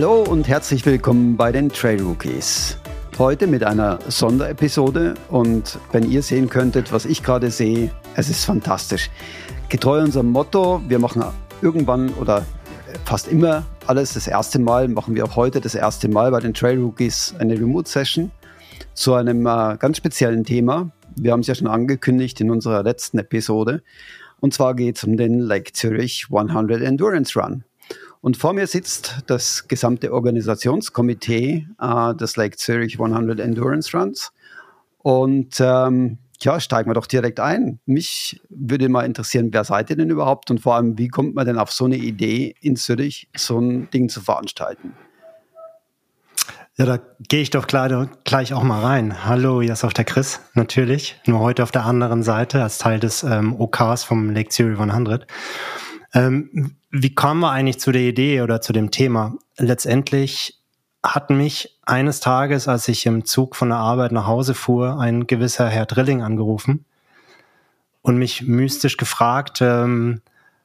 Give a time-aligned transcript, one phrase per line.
[0.00, 2.78] Hallo und herzlich willkommen bei den Trail Rookies.
[3.18, 8.44] Heute mit einer Sonderepisode und wenn ihr sehen könntet, was ich gerade sehe, es ist
[8.44, 9.10] fantastisch.
[9.68, 11.24] Getreu unserem Motto, wir machen
[11.62, 12.46] irgendwann oder
[13.06, 16.54] fast immer alles das erste Mal, machen wir auch heute das erste Mal bei den
[16.54, 18.30] Trail Rookies eine Remote Session
[18.94, 20.92] zu einem äh, ganz speziellen Thema.
[21.16, 23.82] Wir haben es ja schon angekündigt in unserer letzten Episode.
[24.38, 27.64] Und zwar geht es um den Lake Zurich 100 Endurance Run.
[28.20, 34.32] Und vor mir sitzt das gesamte Organisationskomitee äh, des Lake Zurich 100 Endurance Runs.
[34.98, 37.80] Und ähm, ja, steigen wir doch direkt ein.
[37.86, 41.46] Mich würde mal interessieren, wer seid ihr denn überhaupt und vor allem, wie kommt man
[41.46, 44.94] denn auf so eine Idee in Zürich, so ein Ding zu veranstalten?
[46.76, 49.24] Ja, da gehe ich doch gleich auch mal rein.
[49.24, 51.20] Hallo, hier ist auch der Chris, natürlich.
[51.26, 55.26] Nur heute auf der anderen Seite als Teil des ähm, OKs vom Lake Zurich 100.
[56.14, 59.34] Ähm, wie kommen wir eigentlich zu der Idee oder zu dem Thema?
[59.58, 60.60] Letztendlich
[61.02, 65.26] hat mich eines Tages, als ich im Zug von der Arbeit nach Hause fuhr, ein
[65.26, 66.84] gewisser Herr Drilling angerufen
[68.02, 70.22] und mich mystisch gefragt, ähm,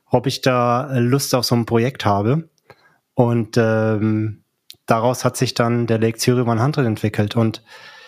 [0.10, 2.50] ob ich da Lust auf so ein Projekt habe.
[3.16, 4.44] Und ähm,
[4.86, 7.36] daraus hat sich dann der Lake Zürich 100 entwickelt.
[7.36, 7.64] Und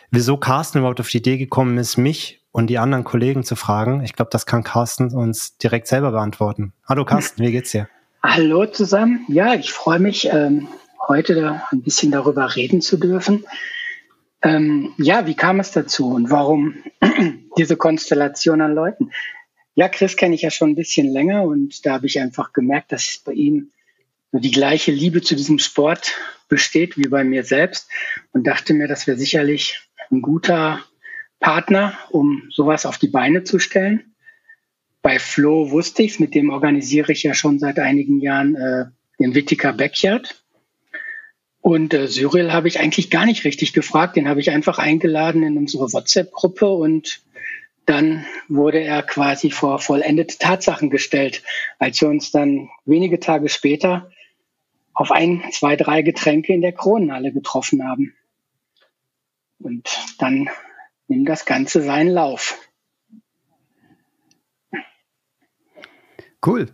[0.10, 4.02] wieso Carsten überhaupt auf die Idee gekommen ist, mich und die anderen Kollegen zu fragen,
[4.04, 6.74] ich glaube, das kann Carsten uns direkt selber beantworten.
[6.88, 7.88] Hallo Carsten, wie geht's dir?
[8.28, 9.24] Hallo zusammen.
[9.28, 10.68] Ja, ich freue mich, ähm,
[11.08, 13.46] heute ein bisschen darüber reden zu dürfen.
[14.42, 16.74] Ähm, ja, wie kam es dazu und warum
[17.58, 19.12] diese Konstellation an Leuten?
[19.76, 22.92] Ja, Chris kenne ich ja schon ein bisschen länger und da habe ich einfach gemerkt,
[22.92, 23.70] dass bei ihm
[24.32, 26.16] die gleiche Liebe zu diesem Sport
[26.50, 27.88] besteht wie bei mir selbst
[28.32, 30.84] und dachte mir, das wäre sicherlich ein guter
[31.40, 34.15] Partner, um sowas auf die Beine zu stellen.
[35.06, 38.86] Bei Flo wusste ich es, mit dem organisiere ich ja schon seit einigen Jahren äh,
[39.20, 40.44] den Wittiker Backyard.
[41.62, 45.44] Und äh, Cyril habe ich eigentlich gar nicht richtig gefragt, den habe ich einfach eingeladen
[45.44, 47.22] in unsere WhatsApp-Gruppe und
[47.86, 51.44] dann wurde er quasi vor vollendete Tatsachen gestellt,
[51.78, 54.10] als wir uns dann wenige Tage später
[54.96, 58.16] auf ein, zwei, drei Getränke in der Kronenhalle getroffen haben.
[59.60, 60.50] Und dann
[61.08, 62.58] nimmt das Ganze seinen Lauf.
[66.46, 66.68] Cool.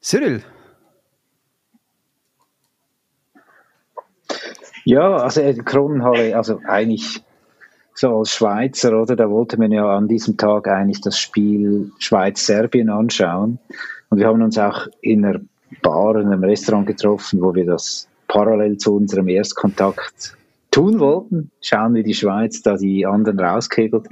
[0.00, 0.42] Cyril.
[4.84, 7.22] Ja, also die Kronenhalle, also eigentlich
[7.94, 9.14] so als Schweizer, oder?
[9.14, 13.58] Da wollte man ja an diesem Tag eigentlich das Spiel Schweiz-Serbien anschauen.
[14.08, 15.40] Und wir haben uns auch in einer
[15.82, 20.36] Bar, in einem Restaurant getroffen, wo wir das parallel zu unserem Erstkontakt
[20.70, 21.50] tun wollten.
[21.60, 24.06] Schauen, wie die Schweiz da die anderen rauskegelt.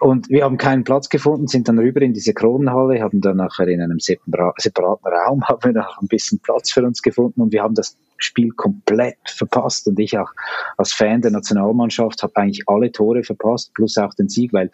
[0.00, 3.68] Und wir haben keinen Platz gefunden, sind dann rüber in diese Kronenhalle, haben dann nachher
[3.68, 7.62] in einem separaten Raum haben wir noch ein bisschen Platz für uns gefunden und wir
[7.62, 9.86] haben das Spiel komplett verpasst.
[9.86, 10.30] Und ich auch
[10.78, 14.70] als Fan der Nationalmannschaft habe eigentlich alle Tore verpasst, plus auch den Sieg, weil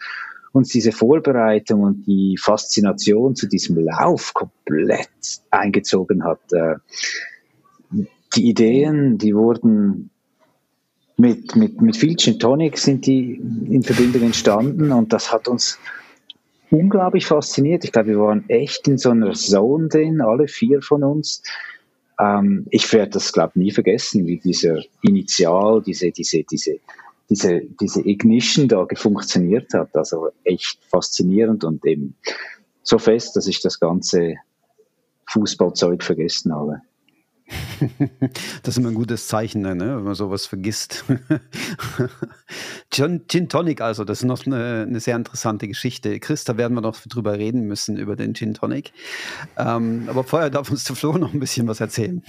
[0.53, 5.09] uns diese Vorbereitung und die Faszination zu diesem Lauf komplett
[5.51, 6.39] eingezogen hat.
[6.53, 6.75] Äh,
[8.35, 10.09] die Ideen, die wurden
[11.17, 15.79] mit, mit, mit viel Gin Tonic sind die in Verbindung entstanden und das hat uns
[16.69, 17.83] unglaublich fasziniert.
[17.83, 21.41] Ich glaube, wir waren echt in so einer Zone drin, alle vier von uns.
[22.19, 26.79] Ähm, ich werde das, glaube ich, nie vergessen, wie dieser Initial, diese, diese, diese
[27.29, 29.95] diese, diese Ignition da funktioniert hat.
[29.95, 32.15] Also echt faszinierend und eben
[32.83, 34.35] so fest, dass ich das ganze
[35.29, 36.81] Fußballzeug vergessen habe.
[38.63, 41.05] Das ist immer ein gutes Zeichen, ne, wenn man sowas vergisst.
[42.91, 46.19] Gin, Gin Tonic also, das ist noch eine, eine, sehr interessante Geschichte.
[46.19, 48.91] Chris, da werden wir noch drüber reden müssen, über den Gin Tonic.
[49.57, 52.23] Ähm, aber vorher darf uns der Flo noch ein bisschen was erzählen.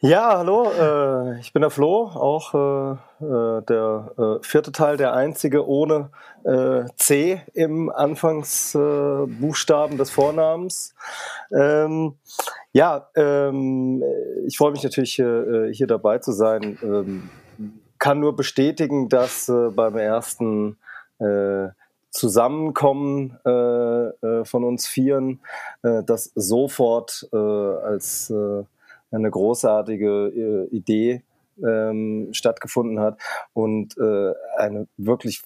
[0.00, 2.92] Ja, hallo, äh, ich bin der Flo, auch äh,
[3.24, 6.10] äh, der äh, vierte Teil, der einzige ohne
[6.44, 10.94] äh, C im Anfangsbuchstaben äh, des Vornamens.
[11.50, 12.14] Ähm,
[12.72, 14.04] ja, ähm,
[14.46, 16.78] ich freue mich natürlich hier dabei zu sein.
[16.80, 17.28] Ähm,
[17.98, 20.76] kann nur bestätigen, dass beim ersten
[22.10, 25.40] Zusammenkommen von uns Vieren
[25.82, 28.32] das sofort als
[29.10, 31.22] eine großartige äh, Idee
[31.64, 33.20] ähm, stattgefunden hat
[33.52, 35.42] und äh, eine wirklich,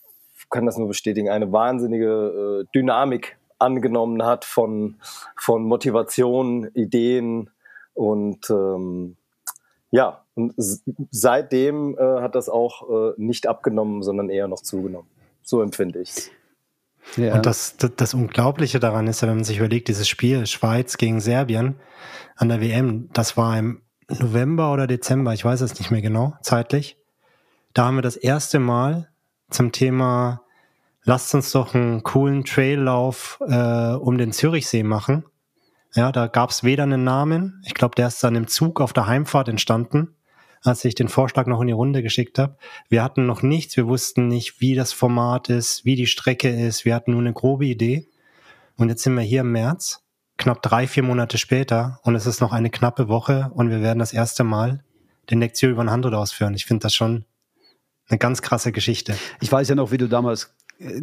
[0.50, 4.96] kann das nur bestätigen, eine wahnsinnige äh, Dynamik angenommen hat von,
[5.36, 7.50] von Motivation, Ideen
[7.94, 9.16] und ähm,
[9.90, 10.54] ja, und
[11.10, 15.08] seitdem äh, hat das auch äh, nicht abgenommen, sondern eher noch zugenommen.
[15.42, 16.30] So empfinde ich es.
[17.16, 17.34] Ja.
[17.34, 20.96] Und das, das, das Unglaubliche daran ist ja, wenn man sich überlegt, dieses Spiel Schweiz
[20.96, 21.76] gegen Serbien
[22.36, 26.34] an der WM, das war im November oder Dezember, ich weiß es nicht mehr genau,
[26.42, 26.96] zeitlich.
[27.74, 29.08] Da haben wir das erste Mal
[29.50, 30.42] zum Thema,
[31.04, 35.24] lasst uns doch einen coolen Traillauf äh, um den Zürichsee machen.
[35.94, 38.92] Ja, da gab es weder einen Namen, ich glaube, der ist dann im Zug auf
[38.92, 40.14] der Heimfahrt entstanden,
[40.62, 42.56] als ich den Vorschlag noch in die Runde geschickt habe.
[42.88, 46.84] Wir hatten noch nichts, wir wussten nicht, wie das Format ist, wie die Strecke ist,
[46.84, 48.08] wir hatten nur eine grobe Idee.
[48.76, 50.02] Und jetzt sind wir hier im März,
[50.38, 53.98] knapp drei, vier Monate später und es ist noch eine knappe Woche und wir werden
[53.98, 54.84] das erste Mal
[55.30, 56.54] den Lektion über 100 ausführen.
[56.54, 57.24] Ich finde das schon
[58.08, 59.16] eine ganz krasse Geschichte.
[59.40, 60.54] Ich weiß ja noch, wie du damals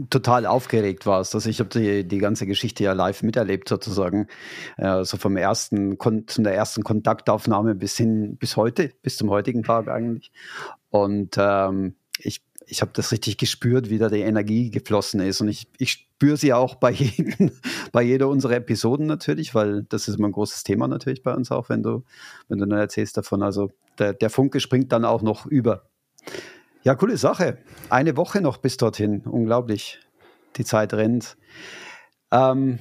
[0.10, 1.36] total aufgeregt warst.
[1.36, 4.28] Also ich habe die, die ganze Geschichte ja live miterlebt sozusagen.
[4.78, 9.88] Also vom ersten, von der ersten Kontaktaufnahme bis hin, bis heute, bis zum heutigen Tag
[9.88, 10.32] eigentlich.
[10.90, 15.42] Und ähm, ich, ich habe das richtig gespürt, wie da die Energie geflossen ist.
[15.42, 17.52] Und ich, ich spüre sie auch bei, jedem,
[17.92, 21.52] bei jeder unserer Episoden natürlich, weil das ist immer ein großes Thema natürlich bei uns
[21.52, 22.04] auch, wenn du,
[22.48, 23.44] wenn du dann erzählst davon.
[23.44, 25.90] Also der, der Funke springt dann auch noch über.
[26.84, 27.58] Ja, coole Sache.
[27.90, 29.22] Eine Woche noch bis dorthin.
[29.22, 30.00] Unglaublich.
[30.56, 31.38] Die Zeit rennt.
[32.32, 32.80] Ähm,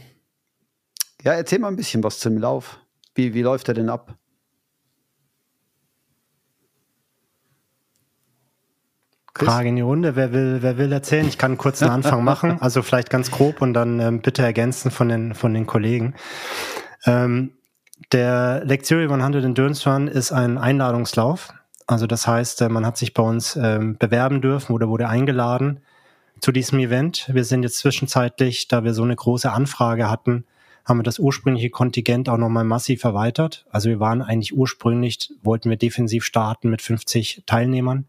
[1.23, 2.79] ja, erzähl mal ein bisschen was zum Lauf.
[3.15, 4.17] Wie, wie läuft er denn ab?
[9.35, 9.49] Chris?
[9.49, 10.17] Frage in die Runde.
[10.17, 11.27] Wer will, wer will erzählen?
[11.27, 12.59] Ich kann kurz einen Anfang machen.
[12.61, 16.15] Also vielleicht ganz grob und dann ähm, bitte ergänzen von den, von den Kollegen.
[17.05, 17.53] Ähm,
[18.12, 21.53] der Lecture 100 Endurance Run ist ein Einladungslauf.
[21.88, 25.81] Also das heißt, äh, man hat sich bei uns ähm, bewerben dürfen oder wurde eingeladen
[26.38, 27.31] zu diesem Event.
[27.32, 30.44] Wir sind jetzt zwischenzeitlich, da wir so eine große Anfrage hatten,
[30.85, 33.64] haben wir das ursprüngliche Kontingent auch nochmal massiv erweitert.
[33.70, 38.05] Also wir waren eigentlich ursprünglich, wollten wir defensiv starten mit 50 Teilnehmern.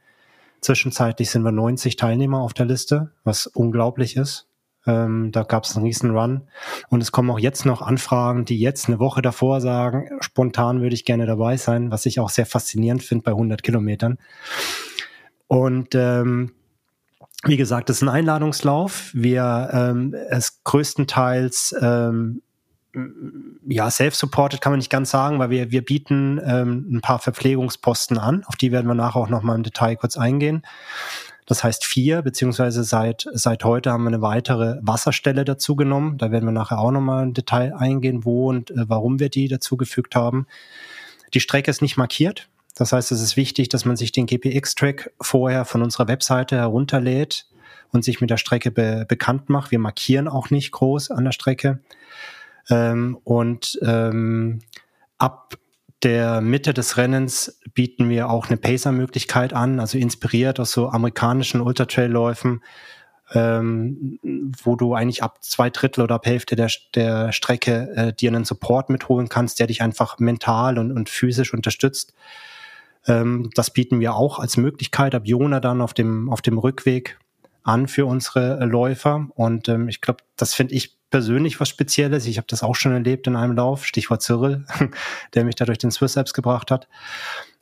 [0.60, 4.49] Zwischenzeitlich sind wir 90 Teilnehmer auf der Liste, was unglaublich ist.
[4.90, 6.42] Ähm, da gab es einen riesen Run.
[6.90, 10.96] Und es kommen auch jetzt noch Anfragen, die jetzt eine Woche davor sagen, spontan würde
[10.96, 14.18] ich gerne dabei sein, was ich auch sehr faszinierend finde bei 100 Kilometern.
[15.48, 16.54] Und ähm,
[17.44, 19.12] wie gesagt, das ist ein Einladungslauf.
[19.14, 22.42] Wir ähm, es größtenteils ähm,
[23.68, 28.18] ja, self-supported kann man nicht ganz sagen, weil wir, wir bieten ähm, ein paar Verpflegungsposten
[28.18, 28.44] an.
[28.46, 30.64] Auf die werden wir nachher auch nochmal im Detail kurz eingehen.
[31.50, 36.20] Das heißt vier, beziehungsweise seit, seit heute haben wir eine weitere Wasserstelle dazu genommen.
[36.20, 39.48] Da werden wir nachher auch nochmal im Detail eingehen, wo und äh, warum wir die
[39.48, 40.46] dazugefügt haben.
[41.34, 42.50] Die Strecke ist nicht markiert.
[42.76, 47.48] Das heißt, es ist wichtig, dass man sich den GPX-Track vorher von unserer Webseite herunterlädt
[47.92, 49.72] und sich mit der Strecke be bekannt macht.
[49.72, 51.80] Wir markieren auch nicht groß an der Strecke.
[52.70, 54.60] Ähm, und ähm,
[55.18, 55.58] ab
[56.04, 61.62] der Mitte des Rennens bieten wir auch eine Pacer-Möglichkeit an, also inspiriert aus so amerikanischen
[61.62, 62.64] Ultra-Trail-Läufen,
[63.34, 64.20] ähm,
[64.64, 68.46] wo du eigentlich ab zwei Drittel oder ab Hälfte der, der Strecke äh, dir einen
[68.46, 72.14] Support mitholen kannst, der dich einfach mental und, und physisch unterstützt.
[73.06, 77.20] Ähm, das bieten wir auch als Möglichkeit ab Jona dann auf dem, auf dem Rückweg
[77.64, 79.28] an für unsere Läufer.
[79.36, 82.26] Und ähm, ich glaube, das finde ich persönlich was Spezielles.
[82.26, 84.66] Ich habe das auch schon erlebt in einem Lauf, Stichwort Cyril,
[85.34, 86.88] der mich da durch den Swiss Apps gebracht hat.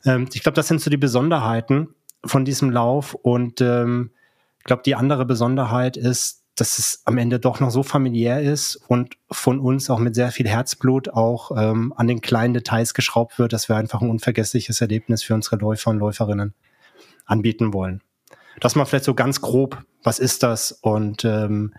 [0.06, 1.90] Ähm, ich glaube, das sind so die Besonderheiten
[2.26, 3.14] von diesem Lauf.
[3.14, 4.12] Und ähm,
[4.60, 8.76] ich glaube, die andere Besonderheit ist, dass es am Ende doch noch so familiär ist
[8.88, 13.38] und von uns auch mit sehr viel Herzblut auch ähm, an den kleinen Details geschraubt
[13.38, 16.56] wird, dass wir einfach ein unvergessliches Erlebnis für unsere Läufer und Läuferinnen
[17.26, 18.02] anbieten wollen.
[18.60, 21.76] Das mal vielleicht so ganz grob, was ist das und ähm,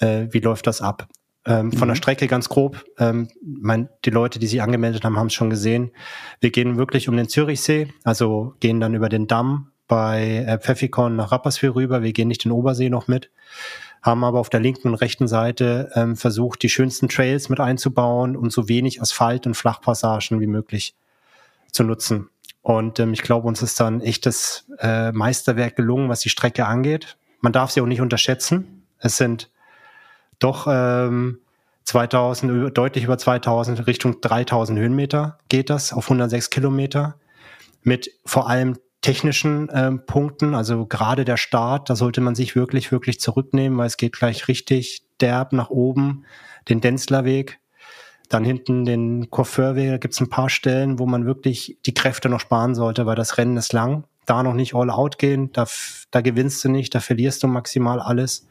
[0.00, 1.08] äh, wie läuft das ab?
[1.46, 1.92] Ähm, von mhm.
[1.92, 2.84] der Strecke ganz grob.
[2.98, 5.90] Ähm, mein, die Leute, die sich angemeldet haben, haben es schon gesehen.
[6.40, 11.16] Wir gehen wirklich um den Zürichsee, also gehen dann über den Damm bei äh, Pfeffikon
[11.16, 12.02] nach Rapperswil rüber.
[12.02, 13.30] Wir gehen nicht den Obersee noch mit,
[14.02, 18.36] haben aber auf der linken und rechten Seite ähm, versucht, die schönsten Trails mit einzubauen
[18.36, 20.94] und so wenig Asphalt und Flachpassagen wie möglich
[21.72, 22.28] zu nutzen.
[22.62, 27.16] Und ähm, ich glaube, uns ist dann echtes äh, Meisterwerk gelungen, was die Strecke angeht.
[27.40, 28.84] Man darf sie auch nicht unterschätzen.
[28.98, 29.48] Es sind
[30.40, 31.38] doch ähm,
[31.84, 37.16] 2000, deutlich über 2000, Richtung 3000 Höhenmeter geht das auf 106 Kilometer
[37.82, 42.92] mit vor allem technischen ähm, Punkten, also gerade der Start, da sollte man sich wirklich,
[42.92, 46.24] wirklich zurücknehmen, weil es geht gleich richtig derb nach oben,
[46.68, 47.60] den Denzlerweg,
[48.28, 52.28] dann hinten den Coiffeurweg, da gibt es ein paar Stellen, wo man wirklich die Kräfte
[52.28, 55.66] noch sparen sollte, weil das Rennen ist lang, da noch nicht all out gehen, da,
[56.10, 58.46] da gewinnst du nicht, da verlierst du maximal alles.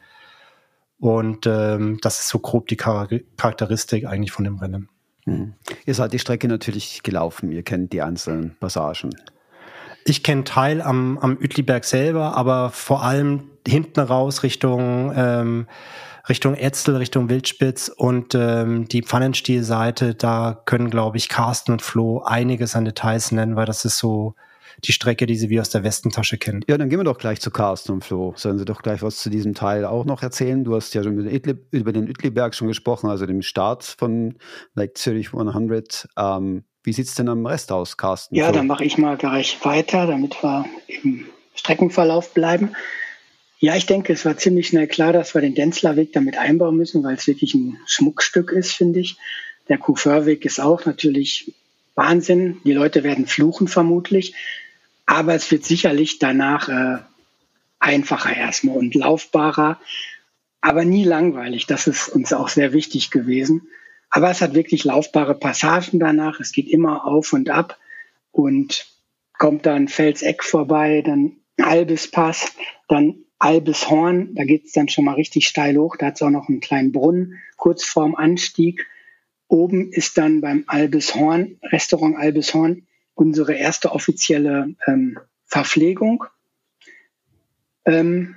[1.00, 4.90] Und ähm, das ist so grob die Charakteristik eigentlich von dem Rennen.
[5.26, 5.54] Mhm.
[5.86, 9.12] Ihr seid die Strecke natürlich gelaufen, ihr kennt die einzelnen Passagen.
[10.06, 15.68] Ich kenne Teil am, am Uetliberg selber, aber vor allem hinten raus Richtung ähm,
[16.28, 22.22] Richtung Etzel, Richtung Wildspitz und ähm, die Pfannenstielseite, da können, glaube ich, Carsten und Flo
[22.24, 24.36] einiges an Details nennen, weil das ist so
[24.84, 26.64] die Strecke, die sie wie aus der Westentasche kennen.
[26.68, 28.34] Ja, dann gehen wir doch gleich zu Carsten und Flo.
[28.36, 30.64] Sollen Sie doch gleich was zu diesem Teil auch noch erzählen?
[30.64, 31.18] Du hast ja schon
[31.72, 34.36] über den Uetliberg schon gesprochen, also dem Start von
[34.74, 36.08] Lake Zürich 100.
[36.18, 38.36] Ähm, wie sieht es denn am Rest aus, Carsten?
[38.36, 40.66] Ja, dann mache ich mal gleich weiter, damit wir
[41.04, 42.72] im Streckenverlauf bleiben.
[43.60, 47.04] Ja, ich denke, es war ziemlich schnell klar, dass wir den Denzlerweg damit einbauen müssen,
[47.04, 49.18] weil es wirklich ein Schmuckstück ist, finde ich.
[49.68, 51.54] Der Couffeurweg ist auch natürlich
[51.96, 52.62] Wahnsinn.
[52.64, 54.34] Die Leute werden fluchen vermutlich.
[55.10, 57.00] Aber es wird sicherlich danach äh,
[57.80, 59.80] einfacher erstmal und laufbarer,
[60.62, 61.66] aber nie langweilig.
[61.66, 63.70] Das ist uns auch sehr wichtig gewesen.
[64.12, 66.40] Aber es hat wirklich laufbare Passagen danach.
[66.40, 67.80] Es geht immer auf und ab
[68.32, 68.86] und
[69.40, 72.54] kommt dann Felseck vorbei, dann Albispass,
[72.88, 74.36] dann Albishorn.
[74.36, 75.96] Da geht es dann schon mal richtig steil hoch.
[75.98, 78.86] Da hat es auch noch einen kleinen Brunnen kurz vorm Anstieg.
[79.48, 82.86] Oben ist dann beim Albishorn, Restaurant Albishorn,
[83.20, 86.24] unsere erste offizielle ähm, Verpflegung.
[87.86, 88.36] Ähm,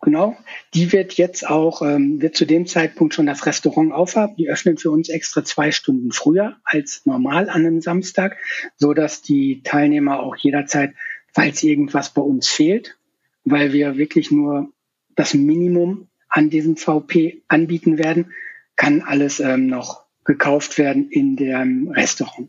[0.00, 0.36] genau,
[0.74, 4.36] die wird jetzt auch, ähm, wird zu dem Zeitpunkt schon das Restaurant aufhaben.
[4.36, 8.36] Die öffnen für uns extra zwei Stunden früher als normal an einem Samstag,
[8.76, 10.94] so dass die Teilnehmer auch jederzeit,
[11.32, 12.96] falls irgendwas bei uns fehlt,
[13.44, 14.72] weil wir wirklich nur
[15.16, 18.32] das Minimum an diesem VP anbieten werden,
[18.76, 22.48] kann alles ähm, noch gekauft werden in dem Restaurant.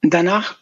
[0.00, 0.58] Danach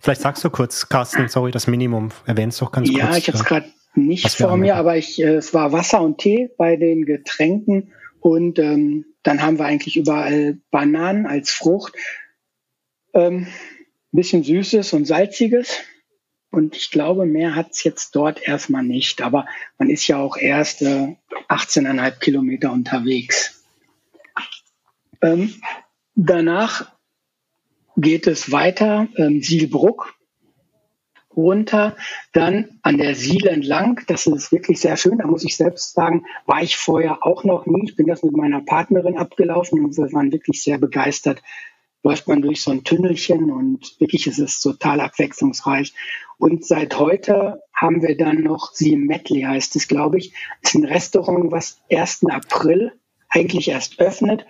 [0.00, 3.10] Vielleicht sagst du kurz, Carsten, sorry, das Minimum erwähnst du doch ganz ja, kurz.
[3.10, 6.18] Ja, ich habe es gerade nicht vor mir, aber ich, äh, es war Wasser und
[6.18, 11.94] Tee bei den Getränken und ähm, dann haben wir eigentlich überall Bananen als Frucht.
[13.14, 13.46] Ähm,
[14.12, 15.80] bisschen Süßes und Salziges.
[16.50, 19.20] Und ich glaube, mehr hat es jetzt dort erstmal nicht.
[19.20, 19.46] Aber
[19.78, 21.16] man ist ja auch erst äh,
[21.48, 23.64] 18,5 Kilometer unterwegs.
[25.20, 25.54] Ähm,
[26.14, 26.92] danach
[28.00, 30.14] geht es weiter, ähm, Sielbruck
[31.36, 31.96] runter,
[32.32, 34.00] dann an der Siel entlang.
[34.06, 35.18] Das ist wirklich sehr schön.
[35.18, 37.84] Da muss ich selbst sagen, war ich vorher auch noch nie.
[37.84, 41.42] Ich bin das mit meiner Partnerin abgelaufen und wir waren wirklich sehr begeistert.
[42.02, 45.94] Läuft man durch so ein Tünnelchen und wirklich ist es total abwechslungsreich.
[46.38, 50.32] Und seit heute haben wir dann noch Sie Medley heißt es, glaube ich.
[50.62, 52.26] Das ist ein Restaurant, was 1.
[52.30, 52.92] April
[53.28, 54.46] eigentlich erst öffnet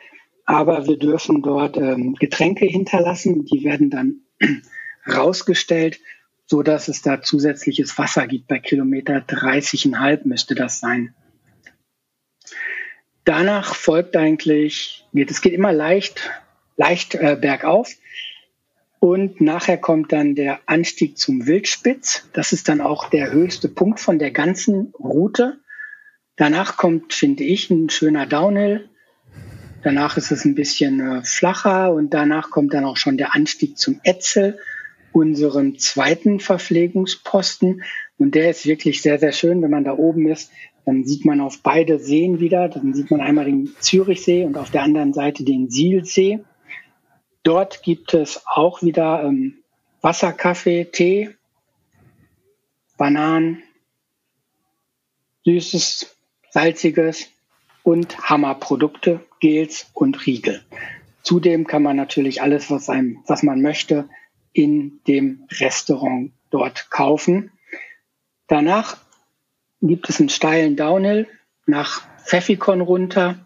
[0.48, 3.44] aber wir dürfen dort ähm, Getränke hinterlassen.
[3.44, 4.22] Die werden dann
[5.06, 6.00] rausgestellt,
[6.46, 8.48] so dass es da zusätzliches Wasser gibt.
[8.48, 11.14] Bei Kilometer 30,5 müsste das sein.
[13.24, 16.30] Danach folgt eigentlich, es geht immer leicht,
[16.78, 17.90] leicht äh, bergauf.
[19.00, 22.26] Und nachher kommt dann der Anstieg zum Wildspitz.
[22.32, 25.60] Das ist dann auch der höchste Punkt von der ganzen Route.
[26.36, 28.88] Danach kommt, finde ich, ein schöner Downhill
[29.82, 33.78] Danach ist es ein bisschen äh, flacher und danach kommt dann auch schon der Anstieg
[33.78, 34.58] zum Etzel,
[35.12, 37.82] unserem zweiten Verpflegungsposten.
[38.18, 39.62] Und der ist wirklich sehr, sehr schön.
[39.62, 40.50] Wenn man da oben ist,
[40.84, 42.68] dann sieht man auf beide Seen wieder.
[42.68, 46.40] Dann sieht man einmal den Zürichsee und auf der anderen Seite den Sielsee.
[47.42, 49.58] Dort gibt es auch wieder ähm,
[50.00, 51.30] Wasser, Kaffee, Tee,
[52.96, 53.62] Bananen,
[55.44, 56.16] süßes,
[56.50, 57.28] salziges
[57.82, 60.62] und Hammerprodukte, Gels und Riegel.
[61.22, 64.08] Zudem kann man natürlich alles, was, einem, was man möchte,
[64.52, 67.50] in dem Restaurant dort kaufen.
[68.46, 68.96] Danach
[69.80, 71.28] gibt es einen steilen Downhill
[71.66, 73.38] nach Pfeffikon runter,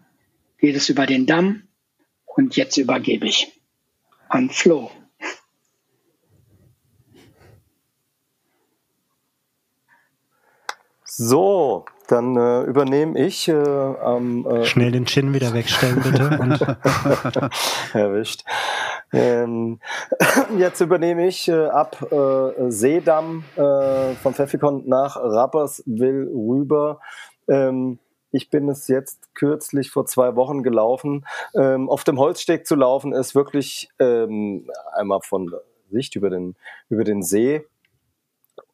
[0.57, 1.63] geht es über den Damm
[2.25, 3.51] und jetzt übergebe ich
[4.29, 4.89] an Flo.
[11.05, 14.45] So, dann äh, übernehme ich äh, am.
[14.45, 16.77] Äh, Schnell den Chin wieder wegstellen, bitte.
[17.93, 18.43] Erwischt.
[19.11, 19.79] Ähm,
[20.57, 26.99] jetzt übernehme ich äh, ab äh, Seedamm äh, von Pfeffikon nach Rapperswil rüber.
[27.47, 27.99] Ähm,
[28.31, 31.25] ich bin es jetzt kürzlich vor zwei Wochen gelaufen.
[31.55, 35.53] Ähm, auf dem Holzsteg zu laufen ist wirklich ähm, einmal von
[35.91, 36.55] Sicht über den,
[36.89, 37.63] über den See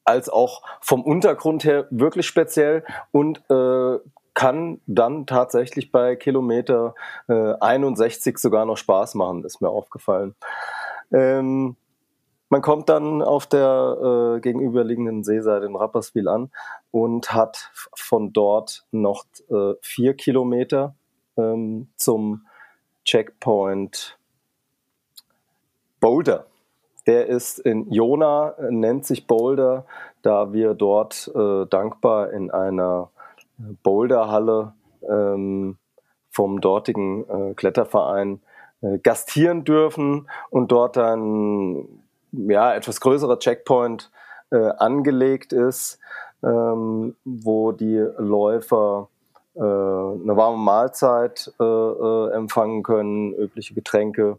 [0.09, 3.99] als auch vom Untergrund her wirklich speziell und äh,
[4.33, 6.95] kann dann tatsächlich bei Kilometer
[7.27, 10.33] äh, 61 sogar noch Spaß machen, ist mir aufgefallen.
[11.11, 11.75] Ähm,
[12.49, 16.51] man kommt dann auf der äh, gegenüberliegenden Seeseite in Rapperswil an
[16.89, 20.95] und hat von dort noch äh, vier Kilometer
[21.37, 22.47] ähm, zum
[23.05, 24.17] Checkpoint
[25.99, 26.47] Boulder.
[27.09, 29.85] Der ist in Jona, nennt sich Boulder,
[30.21, 33.09] da wir dort äh, dankbar in einer
[33.81, 35.77] Boulderhalle ähm,
[36.29, 38.41] vom dortigen äh, Kletterverein
[38.81, 44.11] äh, gastieren dürfen und dort ein ja, etwas größerer Checkpoint
[44.51, 45.97] äh, angelegt ist,
[46.43, 49.09] ähm, wo die Läufer
[49.55, 54.37] äh, eine warme Mahlzeit äh, äh, empfangen können, übliche Getränke,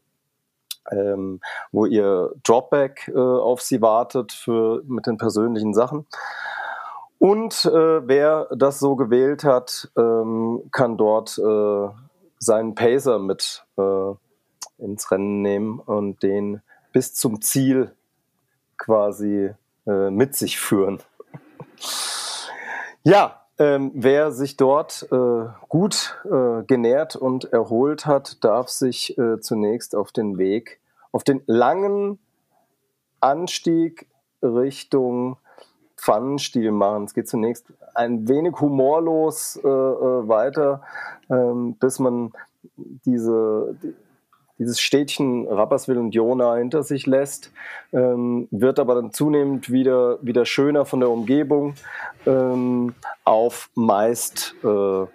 [0.92, 1.40] ähm,
[1.72, 6.06] wo ihr Dropback äh, auf sie wartet für, mit den persönlichen Sachen.
[7.18, 11.88] Und äh, wer das so gewählt hat, ähm, kann dort äh,
[12.38, 14.12] seinen Pacer mit äh,
[14.78, 17.92] ins Rennen nehmen und den bis zum Ziel
[18.78, 19.50] quasi
[19.86, 21.00] äh, mit sich führen.
[23.02, 29.38] ja, ähm, wer sich dort äh, gut äh, genährt und erholt hat, darf sich äh,
[29.40, 30.79] zunächst auf den Weg,
[31.12, 32.18] auf den langen
[33.20, 34.06] Anstieg
[34.42, 35.36] Richtung
[35.96, 37.04] Pfannenstiel machen.
[37.04, 40.82] Es geht zunächst ein wenig humorlos äh, äh, weiter,
[41.28, 42.32] ähm, bis man
[42.76, 43.76] diese,
[44.58, 47.52] dieses Städtchen Rapperswil und Jona hinter sich lässt,
[47.92, 51.74] ähm, wird aber dann zunehmend wieder, wieder schöner von der Umgebung
[52.26, 55.06] ähm, auf meist, äh,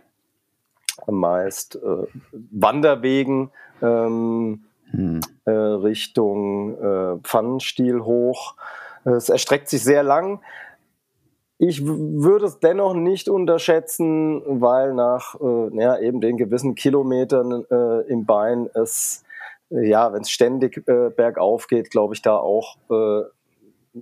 [1.11, 2.07] meist äh,
[2.51, 3.49] Wanderwegen
[3.81, 5.21] ähm, hm.
[5.45, 8.55] äh, Richtung äh, Pfannenstiel hoch.
[9.03, 10.41] Es erstreckt sich sehr lang.
[11.57, 18.01] Ich würde es dennoch nicht unterschätzen, weil nach äh, ja, eben den gewissen Kilometern äh,
[18.11, 19.25] im Bein es
[19.69, 23.23] ja, wenn es ständig äh, bergauf geht, glaube ich, da auch äh,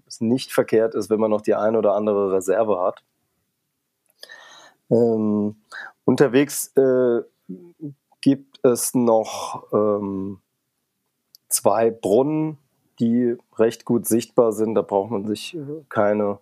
[0.08, 3.04] es nicht verkehrt ist, wenn man noch die eine oder andere Reserve hat.
[4.90, 5.56] Ähm,
[6.06, 7.22] unterwegs äh,
[8.22, 10.40] gibt es noch ähm,
[11.53, 12.57] zwei Brunnen,
[13.00, 14.75] die recht gut sichtbar sind.
[14.75, 16.39] Da braucht man sich äh, keine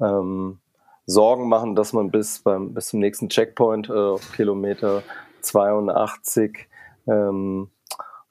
[0.00, 0.58] ähm,
[1.06, 5.02] Sorgen machen, dass man bis, beim, bis zum nächsten Checkpoint äh, auf Kilometer
[5.42, 6.68] 82
[7.06, 7.70] ähm,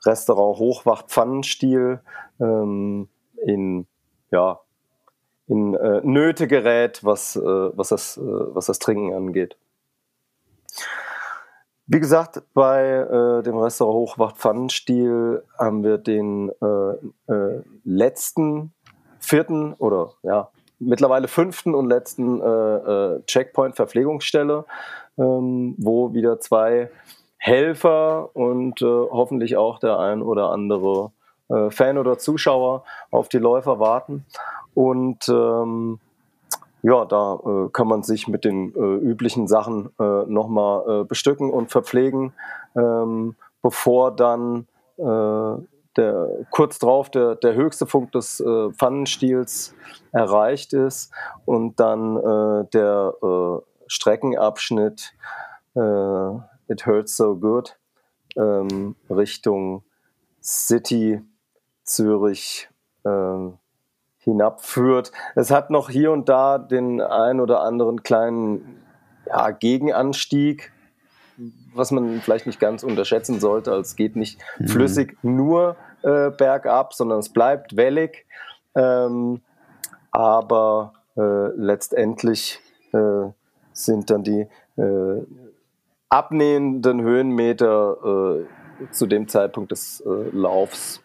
[0.06, 2.00] Restaurant Hochwacht Pfannenstil
[2.39, 3.08] ähm,
[3.46, 3.88] in
[4.32, 4.60] ja
[5.52, 9.58] in äh, Nöte gerät, was, äh, was, das, äh, was das Trinken angeht.
[11.94, 18.72] Wie gesagt, bei äh, dem Restaurant Hochwacht Pfannenstiel haben wir den äh, äh, letzten,
[19.20, 24.64] vierten oder ja, mittlerweile fünften und letzten äh, äh, Checkpoint Verpflegungsstelle,
[25.18, 26.90] ähm, wo wieder zwei
[27.36, 31.12] Helfer und äh, hoffentlich auch der ein oder andere
[31.50, 34.26] äh, Fan oder Zuschauer auf die Läufer warten.
[34.76, 36.00] Und ähm,
[36.84, 41.52] ja, da äh, kann man sich mit den äh, üblichen Sachen äh, nochmal äh, bestücken
[41.52, 42.34] und verpflegen,
[42.76, 44.67] ähm, bevor dann
[44.98, 45.56] äh,
[45.98, 49.76] der, kurz drauf der, der höchste Punkt des äh, Pfannenstiels
[50.12, 51.12] erreicht ist
[51.46, 55.13] und dann äh, der äh, Streckenabschnitt
[55.74, 57.78] It Hurts So Good
[58.36, 59.84] ähm, Richtung
[60.41, 61.22] City
[61.84, 62.70] Zürich
[63.06, 63.58] ähm,
[64.24, 65.12] hinabführt.
[65.36, 68.82] Es hat noch hier und da den ein oder anderen kleinen
[69.28, 70.72] ja, Gegenanstieg,
[71.74, 73.72] was man vielleicht nicht ganz unterschätzen sollte.
[73.72, 74.68] Also es geht nicht mhm.
[74.68, 78.26] flüssig nur äh, bergab, sondern es bleibt wellig.
[78.76, 79.42] Ähm,
[80.12, 82.60] aber äh, letztendlich
[82.94, 83.30] äh,
[83.74, 85.26] sind dann die äh,
[86.10, 88.44] abnehmenden Höhenmeter
[88.80, 91.02] äh, zu dem Zeitpunkt des äh, Laufs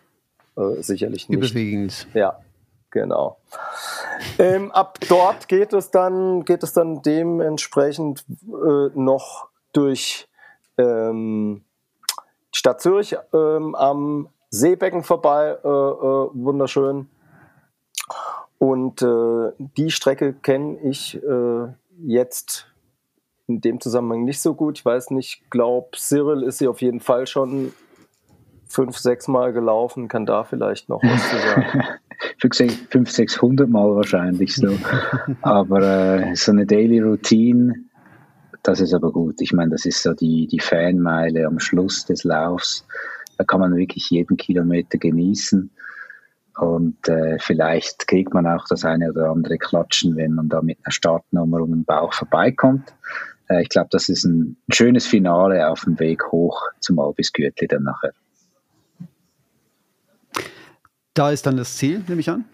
[0.78, 1.36] sicherlich nicht.
[1.36, 2.08] Überwiegend.
[2.14, 2.38] Ja,
[2.96, 3.36] genau.
[4.38, 10.28] Ähm, ab dort geht es dann, geht es dann dementsprechend äh, noch durch
[10.78, 11.62] ähm,
[12.52, 17.10] Stadt Zürich ähm, am Seebecken vorbei, äh, äh, wunderschön.
[18.58, 19.04] Und
[19.76, 21.20] die Strecke kenne ich
[21.98, 22.66] jetzt
[23.46, 24.78] in dem Zusammenhang nicht so gut.
[24.78, 27.74] Ich weiß nicht, glaube Cyril ist sie auf jeden Fall schon
[28.66, 31.84] fünf, sechs Mal gelaufen, kann da vielleicht noch was zu sagen.
[32.38, 34.76] 500, 600 Mal wahrscheinlich so.
[35.42, 37.74] aber äh, so eine Daily Routine,
[38.62, 39.40] das ist aber gut.
[39.40, 42.86] Ich meine, das ist so die, die Fanmeile am Schluss des Laufs.
[43.38, 45.70] Da kann man wirklich jeden Kilometer genießen.
[46.58, 50.78] Und äh, vielleicht kriegt man auch das eine oder andere Klatschen, wenn man da mit
[50.82, 52.94] einer Startnummer um den Bauch vorbeikommt.
[53.48, 57.84] Äh, ich glaube, das ist ein, schönes Finale auf dem Weg hoch zum Albisgürtli dann
[57.84, 58.12] nachher.
[61.16, 62.44] Da ist dann das Ziel, nehme ich an?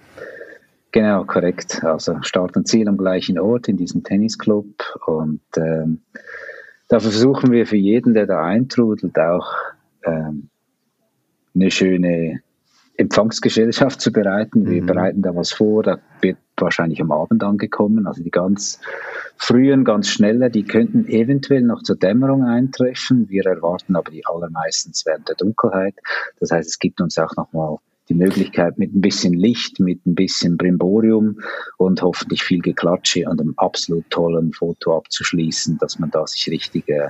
[0.92, 1.82] Genau, korrekt.
[1.82, 4.68] Also Start und Ziel am gleichen Ort in diesem Tennisclub.
[5.04, 6.02] Und ähm,
[6.86, 9.52] da versuchen wir für jeden, der da eintrudelt, auch
[10.04, 10.48] ähm,
[11.56, 12.40] eine schöne
[12.96, 14.70] Empfangsgesellschaft zu bereiten.
[14.70, 14.86] Wir mhm.
[14.86, 18.06] bereiten da was vor, da wird wahrscheinlich am Abend angekommen.
[18.06, 18.78] Also die ganz
[19.38, 23.28] frühen, ganz schnellen, die könnten eventuell noch zur Dämmerung eintreffen.
[23.28, 25.96] Wir erwarten aber die allermeistens während der Dunkelheit.
[26.38, 30.14] Das heißt, es gibt uns auch nochmal die Möglichkeit, mit ein bisschen Licht, mit ein
[30.14, 31.40] bisschen Brimborium
[31.78, 36.88] und hoffentlich viel Geklatsche an einem absolut tollen Foto abzuschließen, dass man da sich richtig
[36.88, 37.08] äh,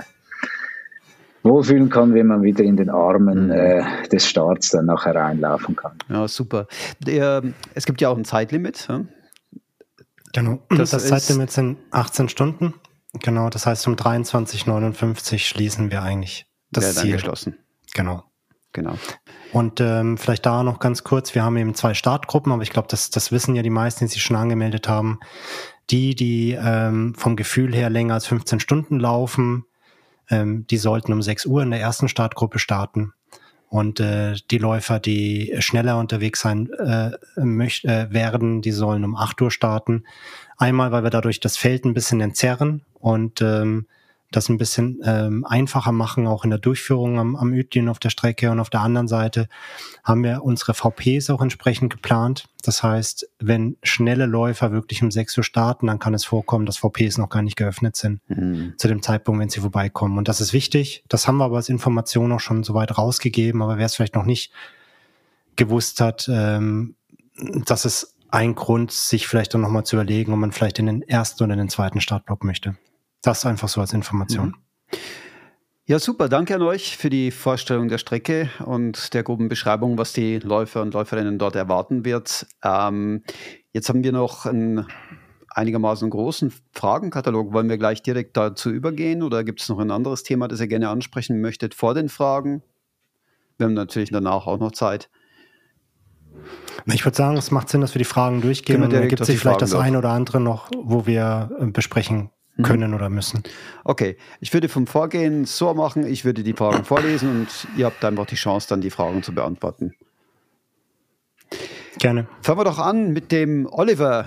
[1.43, 3.51] wohlfühlen kann, wenn man wieder in den Armen mhm.
[3.51, 5.97] äh, des Starts dann nachher reinlaufen kann.
[6.09, 6.67] Ja, super.
[6.99, 8.87] Der, es gibt ja auch ein Zeitlimit.
[8.87, 9.05] Ja?
[10.33, 12.73] Genau, das, das Zeitlimit sind 18 Stunden.
[13.21, 17.13] Genau, das heißt um 23.59 schließen wir eigentlich das Ziel.
[17.13, 17.57] geschlossen.
[17.93, 18.23] Genau.
[18.73, 18.95] Genau.
[19.51, 22.87] Und ähm, vielleicht da noch ganz kurz, wir haben eben zwei Startgruppen, aber ich glaube,
[22.89, 25.19] das, das wissen ja die meisten, die sich schon angemeldet haben.
[25.89, 29.65] Die, die ähm, vom Gefühl her länger als 15 Stunden laufen,
[30.29, 33.13] ähm, die sollten um 6 Uhr in der ersten Startgruppe starten.
[33.69, 39.15] Und äh, die Läufer, die schneller unterwegs sein äh, möcht, äh, werden, die sollen um
[39.15, 40.03] 8 Uhr starten.
[40.57, 43.87] Einmal, weil wir dadurch das Feld ein bisschen entzerren und ähm,
[44.35, 48.09] das ein bisschen ähm, einfacher machen, auch in der Durchführung am, am Ütlin auf der
[48.09, 48.51] Strecke.
[48.51, 49.47] Und auf der anderen Seite
[50.03, 52.49] haben wir unsere VPs auch entsprechend geplant.
[52.63, 56.77] Das heißt, wenn schnelle Läufer wirklich um 6 Uhr starten, dann kann es vorkommen, dass
[56.77, 58.73] VPs noch gar nicht geöffnet sind mhm.
[58.77, 60.17] zu dem Zeitpunkt, wenn sie vorbeikommen.
[60.17, 61.03] Und das ist wichtig.
[61.07, 63.61] Das haben wir aber als Information auch schon soweit rausgegeben.
[63.61, 64.51] Aber wer es vielleicht noch nicht
[65.55, 66.95] gewusst hat, ähm,
[67.65, 71.01] dass es ein Grund, sich vielleicht dann nochmal zu überlegen, ob man vielleicht in den
[71.03, 72.75] ersten oder in den zweiten Startblock möchte.
[73.23, 74.49] Das einfach so als Information.
[74.49, 74.99] Mhm.
[75.85, 76.29] Ja, super.
[76.29, 80.81] Danke an euch für die Vorstellung der Strecke und der groben Beschreibung, was die Läufer
[80.81, 82.45] und Läuferinnen dort erwarten wird.
[82.63, 83.23] Ähm,
[83.73, 84.87] jetzt haben wir noch einen
[85.49, 87.51] einigermaßen großen Fragenkatalog.
[87.51, 90.67] Wollen wir gleich direkt dazu übergehen oder gibt es noch ein anderes Thema, das ihr
[90.67, 92.63] gerne ansprechen möchtet vor den Fragen?
[93.57, 95.09] Wir haben natürlich danach auch noch Zeit.
[96.85, 99.37] Ich würde sagen, es macht Sinn, dass wir die Fragen durchgehen und dann gibt sich
[99.37, 101.67] vielleicht das eine oder andere noch, wo wir äh,
[102.55, 102.63] Mhm.
[102.63, 103.43] können oder müssen.
[103.83, 108.03] Okay, ich würde vom Vorgehen so machen, ich würde die Fragen vorlesen und ihr habt
[108.05, 109.95] einfach die Chance, dann die Fragen zu beantworten.
[111.99, 112.27] Gerne.
[112.41, 114.25] Fangen wir doch an mit dem Oliver.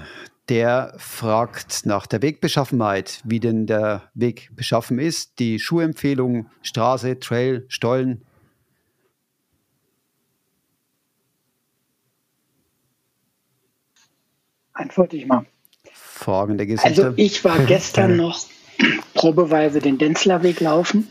[0.49, 7.65] Der fragt nach der Wegbeschaffenheit, wie denn der Weg beschaffen ist, die Schuhempfehlung, Straße, Trail,
[7.69, 8.25] Stollen.
[14.73, 15.47] Antworte ich mal.
[16.27, 17.05] Folgende Geschichte.
[17.05, 18.45] Also ich war gestern noch
[19.15, 21.07] probeweise den Denzlerweg laufen,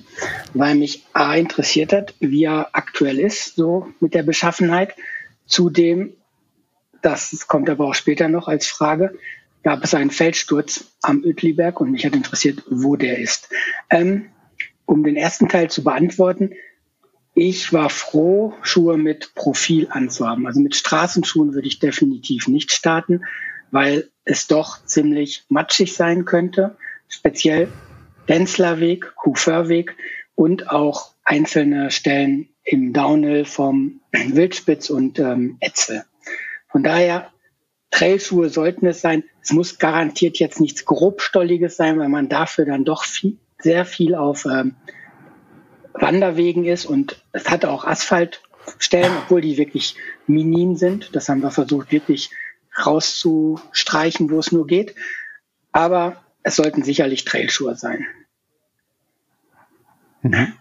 [0.53, 4.93] weil mich A interessiert hat, wie er aktuell ist, so mit der Beschaffenheit.
[5.45, 6.11] Zudem,
[7.01, 9.17] das kommt aber auch später noch als Frage,
[9.63, 13.47] gab es einen Feldsturz am Uetliberg und mich hat interessiert, wo der ist.
[13.89, 14.25] Ähm,
[14.85, 16.51] um den ersten Teil zu beantworten,
[17.35, 20.45] ich war froh, Schuhe mit Profil anzuhaben.
[20.45, 23.21] Also mit Straßenschuhen würde ich definitiv nicht starten,
[23.71, 27.67] weil es doch ziemlich matschig sein könnte, speziell
[28.27, 29.95] Denzlerweg, Kuferweg
[30.35, 36.03] und auch einzelne Stellen im Downhill vom Wildspitz und ähm, Etzel.
[36.67, 37.31] Von daher,
[37.91, 39.23] Trailschuhe sollten es sein.
[39.41, 44.15] Es muss garantiert jetzt nichts grobstolliges sein, weil man dafür dann doch viel, sehr viel
[44.15, 44.75] auf ähm,
[45.93, 49.95] Wanderwegen ist und es hat auch Asphaltstellen, obwohl die wirklich
[50.27, 51.15] minim sind.
[51.15, 52.31] Das haben wir versucht, wirklich
[52.77, 54.95] rauszustreichen, wo es nur geht.
[55.71, 58.05] Aber es sollten sicherlich Trailschuhe sein.
[60.21, 60.53] Mhm.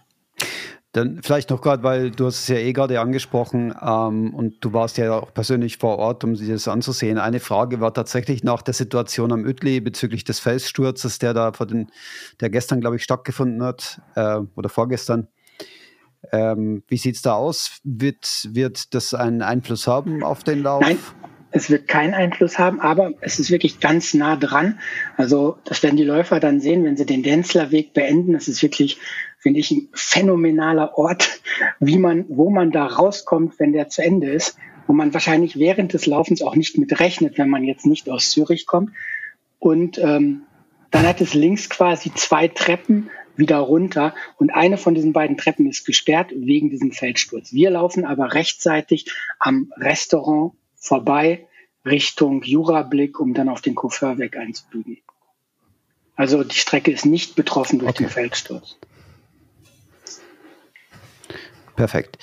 [0.95, 4.71] Dann vielleicht noch gerade, weil du hast es ja eh gerade angesprochen ähm, und du
[4.71, 7.17] warst ja auch persönlich vor Ort, um sich das anzusehen.
[7.17, 11.65] Eine Frage war tatsächlich nach der Situation am Uetli bezüglich des Felssturzes, der da vor
[11.65, 11.91] den,
[12.39, 15.27] der gestern, glaube ich, stattgefunden hat äh, oder vorgestern.
[16.31, 17.81] Ähm, wie sieht es da aus?
[17.83, 20.81] Wird, wird das einen Einfluss haben auf den Lauf?
[20.81, 20.97] Nein,
[21.55, 24.77] es wird keinen Einfluss haben, aber es ist wirklich ganz nah dran.
[25.15, 28.33] Also das werden die Läufer dann sehen, wenn sie den Denzlerweg beenden.
[28.33, 28.97] Das ist wirklich,
[29.39, 31.39] finde ich, ein phänomenaler Ort,
[31.79, 35.93] wie man, wo man da rauskommt, wenn der zu Ende ist, wo man wahrscheinlich während
[35.93, 38.91] des Laufens auch nicht mit rechnet, wenn man jetzt nicht aus Zürich kommt.
[39.57, 40.41] Und ähm,
[40.91, 45.67] dann hat es links quasi zwei Treppen wieder runter und eine von diesen beiden Treppen
[45.67, 47.53] ist gesperrt wegen diesem Feldsturz.
[47.53, 50.51] Wir laufen aber rechtzeitig am Restaurant
[50.85, 51.47] vorbei
[51.85, 54.97] Richtung Jurablick, um dann auf den Kofferweg einzubiegen.
[56.15, 58.03] Also die Strecke ist nicht betroffen durch okay.
[58.03, 58.77] den Feldsturz.
[61.75, 62.17] Perfekt.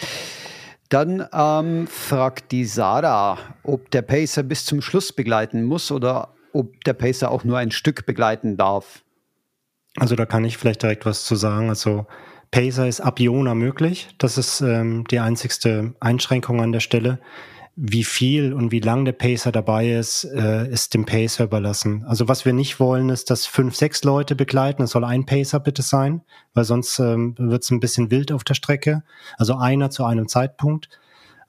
[0.89, 6.83] Dann ähm, fragt die Sarah, ob der Pacer bis zum Schluss begleiten muss oder ob
[6.85, 9.03] der Pacer auch nur ein Stück begleiten darf.
[9.97, 11.69] Also da kann ich vielleicht direkt was zu sagen.
[11.69, 12.07] Also
[12.51, 14.09] Pacer ist ab Iona möglich.
[14.19, 17.19] Das ist ähm, die einzigste Einschränkung an der Stelle.
[17.75, 22.05] Wie viel und wie lang der Pacer dabei ist, äh, ist dem Pacer überlassen.
[22.07, 24.83] Also was wir nicht wollen, ist, dass fünf, sechs Leute begleiten.
[24.83, 26.21] Es soll ein Pacer bitte sein,
[26.53, 29.03] weil sonst ähm, wird es ein bisschen wild auf der Strecke.
[29.39, 30.89] Also einer zu einem Zeitpunkt.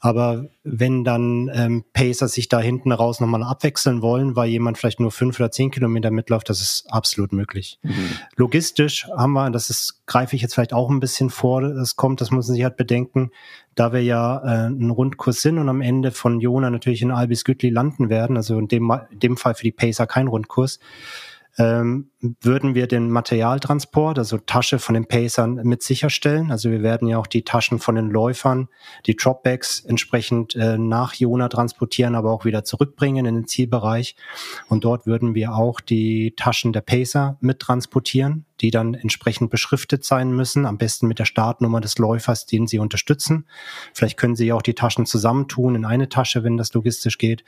[0.03, 4.99] Aber wenn dann ähm, Pacer sich da hinten raus nochmal abwechseln wollen, weil jemand vielleicht
[4.99, 7.79] nur fünf oder zehn Kilometer mitläuft, das ist absolut möglich.
[7.83, 8.09] Mhm.
[8.35, 12.19] Logistisch haben wir, das ist, greife ich jetzt vielleicht auch ein bisschen vor, das kommt,
[12.19, 13.31] das muss man sich halt bedenken,
[13.75, 17.45] da wir ja äh, einen Rundkurs sind und am Ende von Jona natürlich in Albis
[17.45, 20.79] Gütli landen werden, also in dem, in dem Fall für die Pacer kein Rundkurs,
[21.57, 22.09] ähm,
[22.41, 26.51] würden wir den Materialtransport, also Tasche von den Pacern mit sicherstellen.
[26.51, 28.69] Also wir werden ja auch die Taschen von den Läufern,
[29.05, 34.15] die Dropbacks entsprechend äh, nach Jona transportieren, aber auch wieder zurückbringen in den Zielbereich.
[34.67, 40.05] Und dort würden wir auch die Taschen der Pacer mit transportieren die dann entsprechend beschriftet
[40.05, 43.45] sein müssen, am besten mit der Startnummer des Läufers, den Sie unterstützen.
[43.93, 47.43] Vielleicht können Sie auch die Taschen zusammentun in eine Tasche, wenn das logistisch geht.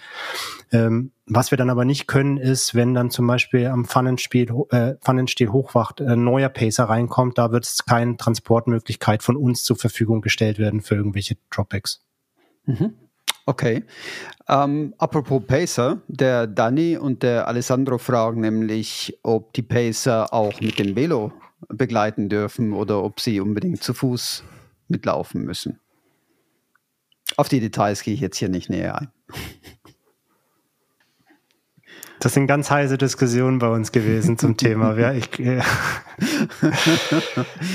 [0.72, 4.96] Ähm, was wir dann aber nicht können, ist, wenn dann zum Beispiel am Pfannenstiel, äh,
[4.96, 10.22] Pfannenstiel Hochwacht ein neuer Pacer reinkommt, da wird es keine Transportmöglichkeit von uns zur Verfügung
[10.22, 12.04] gestellt werden für irgendwelche Dropbacks.
[12.66, 12.94] Mhm.
[13.46, 13.84] Okay.
[14.48, 20.80] Ähm, apropos Pacer, der Danny und der Alessandro fragen nämlich, ob die Pacer auch mit
[20.80, 21.32] dem Velo
[21.70, 24.44] begleiten dürfen oder ob sie unbedingt zu Fuß
[24.88, 25.80] mitlaufen müssen.
[27.38, 29.12] Auf die Details gehe ich jetzt hier nicht näher ein.
[32.20, 34.98] Das sind ganz heiße Diskussionen bei uns gewesen zum Thema.
[34.98, 35.62] Ja, ich, äh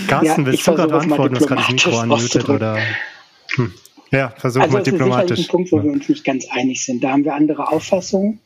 [0.08, 1.34] Carsten, willst du gerade antworten?
[1.34, 2.78] Du hast gerade das Mikro unmuted oder?
[3.54, 3.72] Hm.
[4.10, 5.30] Ja, versuchen also wir diplomatisch.
[5.30, 7.02] Das ist ein Punkt, wo wir uns nicht ganz einig sind.
[7.04, 8.40] Da haben wir andere Auffassungen.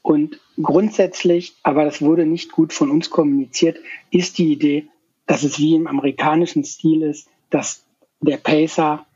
[0.00, 3.78] Und grundsätzlich, aber das wurde nicht gut von uns kommuniziert,
[4.10, 4.86] ist die Idee,
[5.26, 7.84] dass es wie im amerikanischen Stil ist, dass
[8.20, 9.06] der Pacer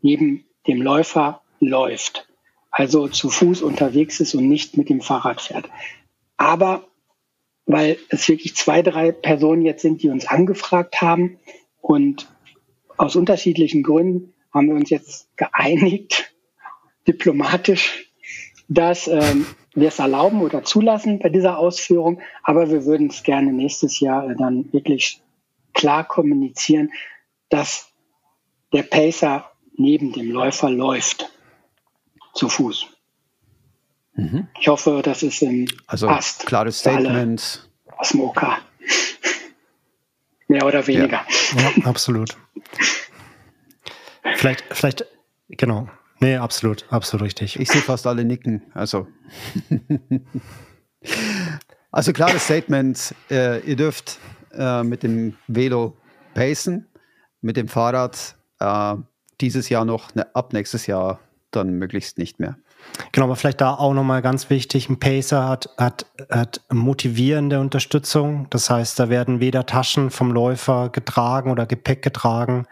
[0.00, 2.26] neben dem Läufer läuft.
[2.70, 5.68] Also zu Fuß unterwegs ist und nicht mit dem Fahrrad fährt.
[6.36, 6.84] Aber
[7.66, 11.38] weil es wirklich zwei, drei Personen jetzt sind, die uns angefragt haben
[11.80, 12.28] und
[12.96, 16.32] aus unterschiedlichen Gründen haben wir uns jetzt geeinigt,
[17.08, 18.06] diplomatisch,
[18.68, 23.52] dass ähm, wir es erlauben oder zulassen bei dieser Ausführung, aber wir würden es gerne
[23.52, 25.22] nächstes Jahr äh, dann wirklich
[25.72, 26.90] klar kommunizieren,
[27.48, 27.92] dass
[28.72, 31.30] der Pacer neben dem Läufer läuft,
[32.34, 32.86] zu Fuß.
[34.14, 34.48] Mhm.
[34.60, 36.46] Ich hoffe, das ist im also, passt.
[36.46, 37.68] Klares Statement.
[37.96, 38.42] Aus dem OK.
[40.48, 41.24] Mehr oder weniger.
[41.56, 42.36] Ja, ja absolut.
[44.36, 45.04] Vielleicht, vielleicht,
[45.48, 45.88] genau.
[46.20, 47.58] Nee, absolut, absolut richtig.
[47.58, 48.62] Ich sehe fast alle nicken.
[48.74, 49.06] Also,
[51.90, 53.14] also klares Statement.
[53.30, 54.18] Äh, ihr dürft
[54.52, 55.96] äh, mit dem Velo
[56.34, 56.88] pacen,
[57.40, 58.96] mit dem Fahrrad äh,
[59.40, 62.56] dieses Jahr noch, ne, ab nächstes Jahr dann möglichst nicht mehr.
[63.12, 68.46] Genau, aber vielleicht da auch nochmal ganz wichtig, ein Pacer hat, hat, hat motivierende Unterstützung.
[68.50, 72.66] Das heißt, da werden weder Taschen vom Läufer getragen oder Gepäck getragen,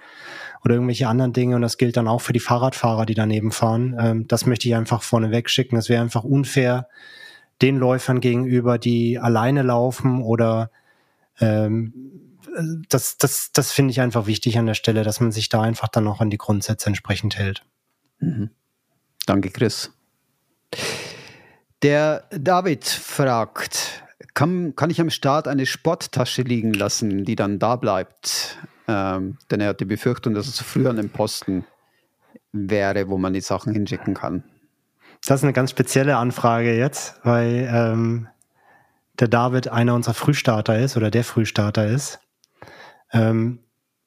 [0.64, 1.56] oder irgendwelche anderen Dinge.
[1.56, 3.96] Und das gilt dann auch für die Fahrradfahrer, die daneben fahren.
[3.98, 5.76] Ähm, das möchte ich einfach vorneweg schicken.
[5.76, 6.88] Das wäre einfach unfair
[7.62, 10.70] den Läufern gegenüber, die alleine laufen oder
[11.40, 11.92] ähm,
[12.88, 15.88] das, das, das finde ich einfach wichtig an der Stelle, dass man sich da einfach
[15.88, 17.64] dann noch an die Grundsätze entsprechend hält.
[18.20, 18.50] Mhm.
[19.26, 19.92] Danke, Chris.
[21.82, 24.02] Der David fragt,
[24.34, 28.58] kann, kann ich am Start eine Sporttasche liegen lassen, die dann da bleibt?
[28.88, 31.64] Ähm, denn er hat die Befürchtung, dass es zu früh an dem Posten
[32.52, 34.42] wäre, wo man die Sachen hinschicken kann.
[35.26, 38.28] Das ist eine ganz spezielle Anfrage jetzt, weil ähm,
[39.18, 42.20] der David einer unserer Frühstarter ist oder der Frühstarter ist.
[43.12, 43.60] Ähm,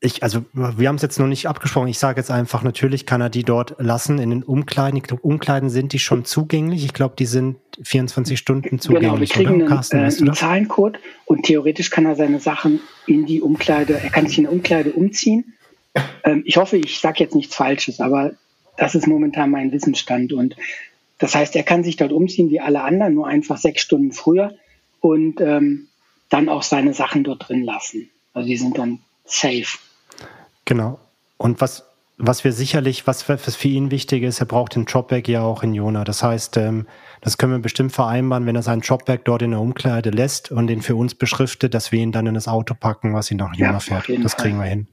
[0.04, 1.88] ich, also wir haben es jetzt noch nicht abgesprochen.
[1.88, 4.98] Ich sage jetzt einfach, natürlich kann er die dort lassen in den Umkleiden.
[4.98, 6.84] Ich glaube, Umkleiden sind die schon zugänglich.
[6.84, 9.10] Ich glaube, die sind 24 Stunden zugänglich.
[9.10, 9.60] Genau, wir kriegen oder?
[9.60, 14.10] einen, Carsten, äh, einen Zahlencode und theoretisch kann er seine Sachen in die Umkleide, er
[14.10, 15.54] kann sich in der Umkleide umziehen.
[16.24, 18.32] Ähm, ich hoffe, ich sage jetzt nichts Falsches, aber
[18.78, 20.34] das ist momentan mein Wissensstand.
[20.34, 20.56] Und
[21.20, 24.56] das heißt, er kann sich dort umziehen wie alle anderen, nur einfach sechs Stunden früher
[25.00, 25.90] und ähm,
[26.30, 28.10] dann auch seine Sachen dort drin lassen.
[28.34, 29.78] Also die sind dann safe.
[30.72, 31.00] Genau.
[31.36, 31.86] Und was,
[32.18, 35.42] was wir sicherlich, was für, was für ihn wichtig ist, er braucht den Dropback ja
[35.42, 36.06] auch in Jona.
[36.06, 36.88] Das heißt, ähm,
[37.20, 40.68] das können wir bestimmt vereinbaren, wenn er seinen Dropback dort in der Umkleide lässt und
[40.68, 43.54] den für uns beschriftet, dass wir ihn dann in das Auto packen, was ihn nach
[43.54, 44.08] Jona ja, fährt.
[44.24, 44.66] Das kriegen Fall.
[44.66, 44.88] wir hin.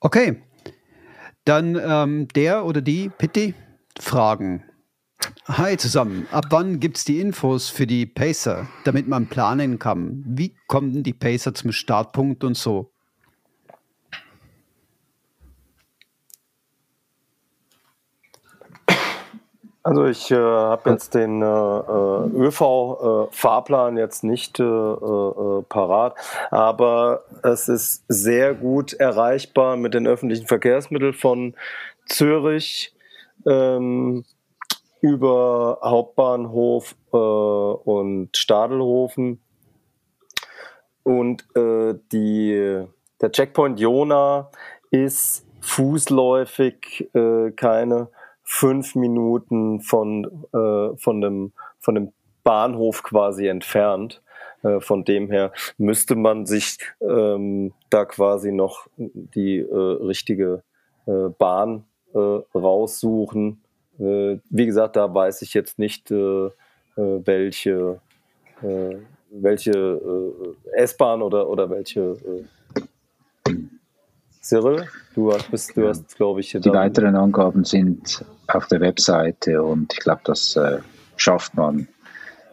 [0.00, 0.42] Okay.
[1.44, 3.52] Dann ähm, der oder die Pitti
[4.00, 4.64] fragen.
[5.48, 6.26] Hi zusammen.
[6.32, 10.24] Ab wann gibt es die Infos für die Pacer, damit man planen kann?
[10.26, 12.90] Wie kommen die Pacer zum Startpunkt und so?
[19.82, 26.16] Also ich äh, habe jetzt den äh, äh ÖV-Fahrplan äh, jetzt nicht äh, äh, parat,
[26.50, 31.54] aber es ist sehr gut erreichbar mit den öffentlichen Verkehrsmitteln von
[32.06, 32.96] Zürich
[33.46, 34.24] ähm,
[35.10, 39.40] über Hauptbahnhof und Stadelhofen
[41.02, 42.84] und die,
[43.20, 44.50] der Checkpoint Jona
[44.90, 47.10] ist fußläufig
[47.56, 48.08] keine
[48.46, 52.12] fünf Minuten von, äh, von, dem, von dem
[52.44, 54.22] Bahnhof quasi entfernt.
[54.62, 60.62] Äh, von dem her müsste man sich ähm, da quasi noch die äh, richtige
[61.06, 63.62] äh, Bahn äh, raussuchen.
[63.98, 66.10] Äh, wie gesagt, da weiß ich jetzt nicht,
[66.98, 68.00] welche,
[69.30, 70.00] welche
[70.72, 72.16] S-Bahn oder, oder welche
[74.46, 79.92] Cyril, du hast, du hast glaube ich, die weiteren Angaben sind auf der Webseite und
[79.92, 80.78] ich glaube, das äh,
[81.16, 81.88] schafft man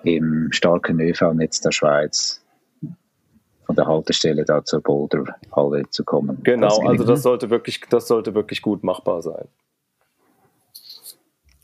[0.03, 2.43] im starken ÖV-Netz der Schweiz
[3.67, 6.39] von der Haltestelle da zur Boulderhalle zu kommen.
[6.43, 9.47] Genau, das also das sollte wirklich, das sollte wirklich gut machbar sein.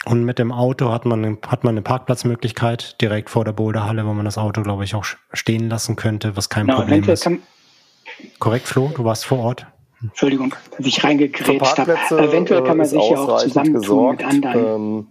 [0.09, 4.13] Und mit dem Auto hat man, hat man eine Parkplatzmöglichkeit direkt vor der Boulderhalle, wo
[4.13, 7.29] man das Auto, glaube ich, auch stehen lassen könnte, was kein genau, Problem ist.
[8.39, 9.67] Korrekt, Flo, du warst vor Ort.
[10.01, 11.95] Entschuldigung, dass ich reingegrätscht habe.
[12.09, 14.21] Eventuell kann man sich ja auch zusammentun gesorgt.
[14.23, 14.65] mit anderen.
[14.65, 15.07] Ähm,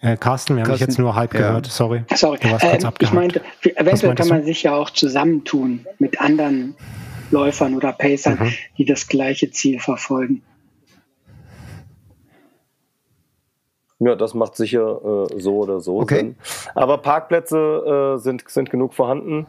[0.00, 1.40] Äh, Carsten, wir haben dich jetzt nur halb ja.
[1.40, 1.66] gehört.
[1.66, 2.02] Sorry.
[2.12, 2.38] Sorry.
[2.42, 3.40] Du warst kurz ähm, ich meinte,
[3.76, 4.46] eventuell kann man du?
[4.46, 6.74] sich ja auch zusammentun mit anderen
[7.32, 8.52] Läufern oder Pacern, mhm.
[8.78, 10.42] die das gleiche Ziel verfolgen.
[14.04, 16.16] Ja, das macht sicher äh, so oder so okay.
[16.16, 16.36] Sinn.
[16.74, 19.46] Aber Parkplätze äh, sind, sind genug vorhanden,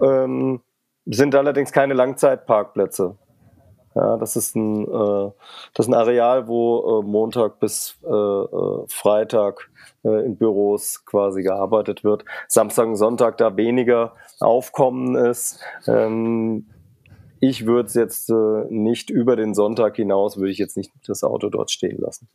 [0.00, 0.60] ähm,
[1.06, 3.16] sind allerdings keine Langzeitparkplätze.
[3.96, 5.30] Ja, das ist ein, äh,
[5.74, 9.70] das ist ein Areal, wo äh, Montag bis äh, äh, Freitag
[10.02, 12.24] in Büros quasi gearbeitet wird.
[12.46, 15.58] Samstag und Sonntag da weniger Aufkommen ist.
[15.88, 16.66] Ähm,
[17.40, 18.30] ich würde es jetzt
[18.70, 22.28] nicht über den Sonntag hinaus, würde ich jetzt nicht das Auto dort stehen lassen.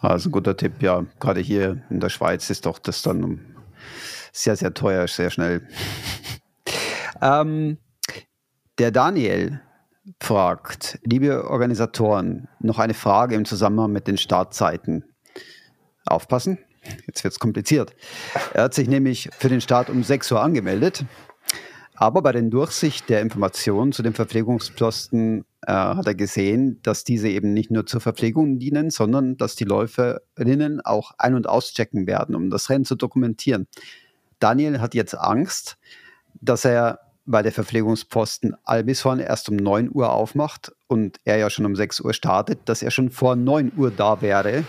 [0.00, 1.04] Also guter Tipp, ja.
[1.18, 3.40] Gerade hier in der Schweiz ist doch das dann
[4.32, 5.66] sehr, sehr teuer, sehr schnell.
[7.22, 7.78] ähm,
[8.78, 9.60] der Daniel
[10.20, 15.04] fragt, liebe Organisatoren, noch eine Frage im Zusammenhang mit den Startzeiten.
[16.04, 16.58] Aufpassen,
[17.06, 17.94] jetzt wird es kompliziert.
[18.52, 21.06] Er hat sich nämlich für den Start um 6 Uhr angemeldet
[21.96, 27.28] aber bei den Durchsicht der Informationen zu den Verpflegungsposten äh, hat er gesehen, dass diese
[27.28, 32.34] eben nicht nur zur Verpflegung dienen, sondern dass die Läuferinnen auch ein- und auschecken werden,
[32.34, 33.68] um das Rennen zu dokumentieren.
[34.40, 35.78] Daniel hat jetzt Angst,
[36.40, 41.64] dass er bei der Verpflegungsposten Albishorn erst um 9 Uhr aufmacht und er ja schon
[41.64, 44.64] um 6 Uhr startet, dass er schon vor 9 Uhr da wäre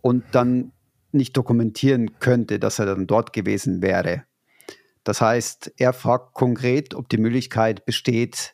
[0.00, 0.72] und dann
[1.10, 4.24] nicht dokumentieren könnte, dass er dann dort gewesen wäre.
[5.04, 8.52] Das heißt, er fragt konkret, ob die Möglichkeit besteht,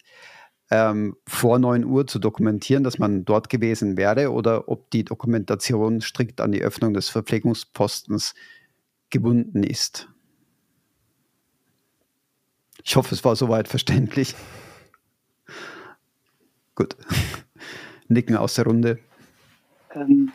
[0.70, 6.00] ähm, vor 9 Uhr zu dokumentieren, dass man dort gewesen wäre oder ob die Dokumentation
[6.00, 8.34] strikt an die Öffnung des Verpflegungspostens
[9.10, 10.08] gebunden ist.
[12.82, 14.34] Ich hoffe, es war soweit verständlich.
[16.74, 16.96] Gut.
[18.08, 18.98] Nicken aus der Runde.
[19.92, 20.32] Ähm,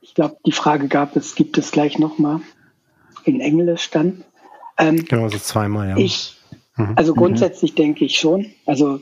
[0.00, 2.40] ich glaube, die Frage gab es, gibt es gleich nochmal
[3.24, 4.24] in Englisch dann.
[4.80, 5.96] Ähm, genau, so zweimal, ja.
[5.96, 6.36] Ich,
[6.76, 6.94] mhm.
[6.96, 7.18] also mhm.
[7.18, 8.46] grundsätzlich denke ich schon.
[8.66, 9.00] Also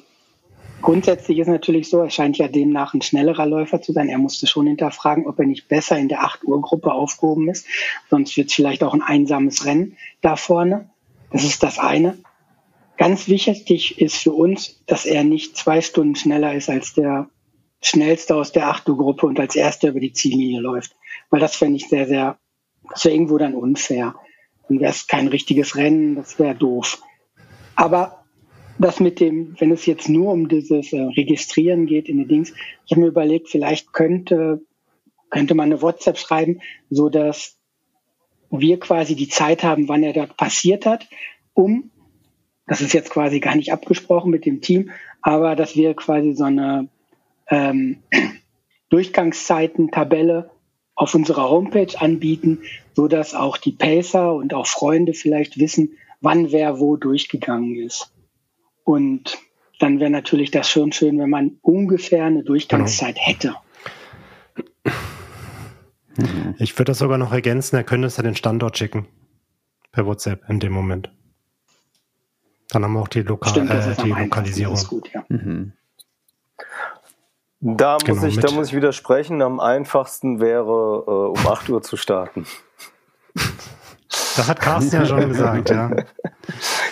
[0.82, 4.08] grundsätzlich ist natürlich so, er scheint ja demnach ein schnellerer Läufer zu sein.
[4.08, 7.66] Er musste schon hinterfragen, ob er nicht besser in der 8 Uhr Gruppe aufgehoben ist.
[8.10, 10.90] Sonst wird es vielleicht auch ein einsames Rennen da vorne.
[11.30, 12.18] Das ist das eine.
[12.96, 17.28] Ganz wichtig ist für uns, dass er nicht zwei Stunden schneller ist als der
[17.80, 20.96] schnellste aus der 8 Uhr Gruppe und als erster über die Ziellinie läuft.
[21.30, 22.38] Weil das fände ich sehr, sehr,
[22.90, 24.16] das wäre irgendwo dann unfair.
[24.68, 27.02] Dann wäre es kein richtiges Rennen, das wäre doof.
[27.74, 28.24] Aber
[28.78, 32.52] das mit dem, wenn es jetzt nur um dieses äh, Registrieren geht in den Dings,
[32.86, 34.62] ich habe mir überlegt, vielleicht könnte,
[35.30, 37.58] könnte man eine WhatsApp schreiben, so dass
[38.50, 41.08] wir quasi die Zeit haben, wann er dort passiert hat,
[41.54, 41.90] um,
[42.66, 44.90] das ist jetzt quasi gar nicht abgesprochen mit dem Team,
[45.22, 46.88] aber dass wir quasi so eine
[47.48, 48.02] ähm,
[48.90, 50.50] Durchgangszeiten-Tabelle
[50.98, 52.62] auf unserer Homepage anbieten,
[52.94, 58.12] so dass auch die Pacer und auch Freunde vielleicht wissen, wann wer wo durchgegangen ist.
[58.82, 59.38] Und
[59.78, 63.26] dann wäre natürlich das schon schön, wenn man ungefähr eine Durchgangszeit genau.
[63.26, 63.54] hätte.
[66.58, 69.06] Ich würde das sogar noch ergänzen, er könnte es ja den Standort schicken.
[69.92, 71.12] Per WhatsApp in dem Moment.
[72.70, 74.76] Dann haben wir auch die, Loka Stimmt, äh, die Lokalisierung.
[74.88, 75.24] Gut, ja.
[75.28, 75.74] mhm.
[77.60, 79.42] Da muss, genau, ich, da muss ich widersprechen.
[79.42, 82.46] Am einfachsten wäre, äh, um 8 Uhr zu starten.
[84.36, 85.90] Das hat Carsten ja schon gesagt, ja.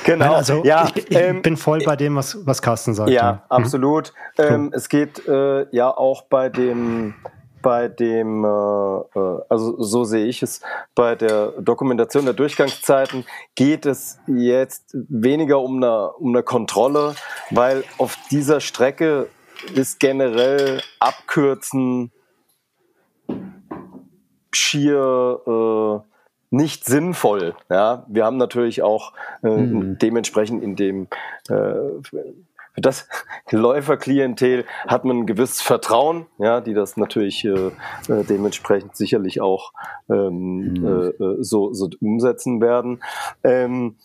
[0.05, 0.35] Genau.
[0.35, 3.11] Also ja, ich, ich ähm, bin voll bei dem, was, was Carsten sagt.
[3.11, 3.43] Ja, ja.
[3.49, 4.13] absolut.
[4.37, 4.55] Hm?
[4.55, 7.15] Ähm, es geht äh, ja auch bei dem
[7.63, 10.61] bei dem, äh, äh, also so sehe ich es,
[10.95, 13.25] bei der Dokumentation der Durchgangszeiten
[13.57, 17.17] geht es jetzt weniger um eine, um eine Kontrolle,
[17.51, 19.27] weil auf dieser Strecke
[19.75, 22.13] ist generell Abkürzen
[24.53, 26.17] schier äh,
[26.51, 27.55] nicht sinnvoll.
[27.69, 29.99] Ja, wir haben natürlich auch äh, mhm.
[29.99, 31.09] dementsprechend in dem
[31.49, 31.75] äh,
[32.77, 33.09] für das
[33.51, 37.69] Läuferklientel hat man ein gewisses Vertrauen, ja, die das natürlich äh,
[38.09, 39.73] äh dementsprechend sicherlich auch
[40.11, 40.87] ähm, mhm.
[40.87, 43.03] äh, äh, so, so umsetzen werden.
[43.43, 43.97] Ähm,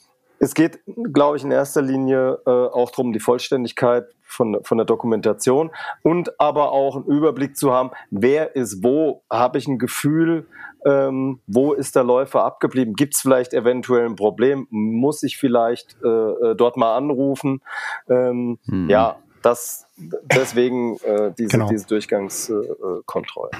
[0.41, 0.79] es geht,
[1.13, 5.69] glaube ich, in erster Linie äh, auch darum, die Vollständigkeit von, von der Dokumentation
[6.01, 10.47] und aber auch einen Überblick zu haben, wer ist wo, habe ich ein Gefühl,
[10.83, 15.95] ähm, wo ist der Läufer abgeblieben, gibt es vielleicht eventuell ein Problem, muss ich vielleicht
[16.03, 17.61] äh, äh dort mal anrufen.
[18.09, 18.89] Ähm, hm.
[18.89, 19.85] Ja, das
[20.23, 21.69] deswegen äh, diese, genau.
[21.69, 23.51] diese Durchgangskontrolle.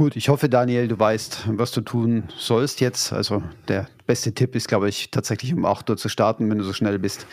[0.00, 3.12] Gut, ich hoffe, Daniel, du weißt, was du tun sollst jetzt.
[3.12, 6.64] Also der beste Tipp ist, glaube ich, tatsächlich um 8 Uhr zu starten, wenn du
[6.64, 7.26] so schnell bist.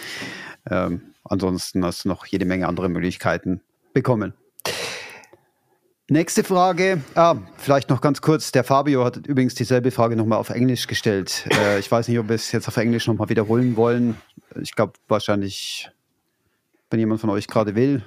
[0.70, 3.62] Ähm, ansonsten hast du noch jede Menge andere Möglichkeiten
[3.94, 4.34] bekommen.
[6.10, 8.52] Nächste Frage, ah, vielleicht noch ganz kurz.
[8.52, 11.48] Der Fabio hat übrigens dieselbe Frage nochmal auf Englisch gestellt.
[11.50, 14.18] Äh, ich weiß nicht, ob wir es jetzt auf Englisch nochmal wiederholen wollen.
[14.62, 15.90] Ich glaube wahrscheinlich,
[16.90, 18.04] wenn jemand von euch gerade will,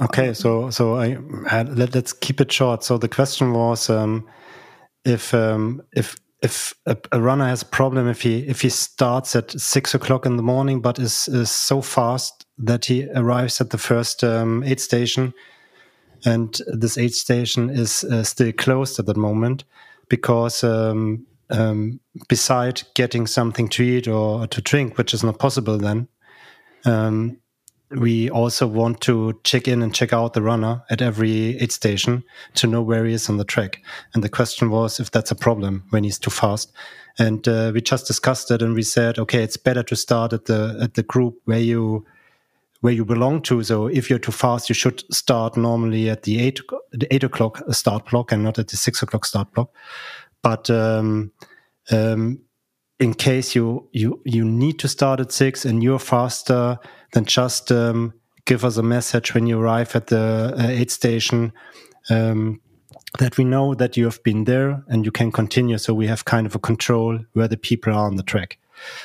[0.00, 1.16] Okay, so so I,
[1.50, 2.82] uh, let, us keep it short.
[2.82, 4.26] So the question was um,
[5.04, 9.34] if um, if if a, a, runner has a problem if he if he starts
[9.34, 13.70] at six o'clock in the morning but is, is so fast that he arrives at
[13.70, 15.32] the first um, aid station
[16.26, 19.64] and this aid station is uh, still closed at that moment
[20.08, 25.78] because um, um, beside getting something to eat or to drink which is not possible
[25.78, 26.06] then
[26.84, 27.38] um,
[27.96, 32.24] we also want to check in and check out the runner at every aid station
[32.54, 33.82] to know where he is on the track.
[34.14, 36.72] And the question was if that's a problem when he's too fast.
[37.18, 40.46] And uh, we just discussed it, and we said, okay, it's better to start at
[40.46, 42.04] the at the group where you
[42.80, 43.62] where you belong to.
[43.62, 47.62] So if you're too fast, you should start normally at the eight the eight o'clock
[47.70, 49.70] start block and not at the six o'clock start block.
[50.42, 51.30] But um,
[51.92, 52.40] um,
[52.98, 56.78] in case you you you need to start at six and you're faster
[57.14, 58.12] then just um,
[58.44, 61.52] give us a message when you arrive at the uh, aid station
[62.10, 62.60] um,
[63.18, 65.78] that we know that you have been there and you can continue.
[65.78, 68.58] So we have kind of a control where the people are on the track.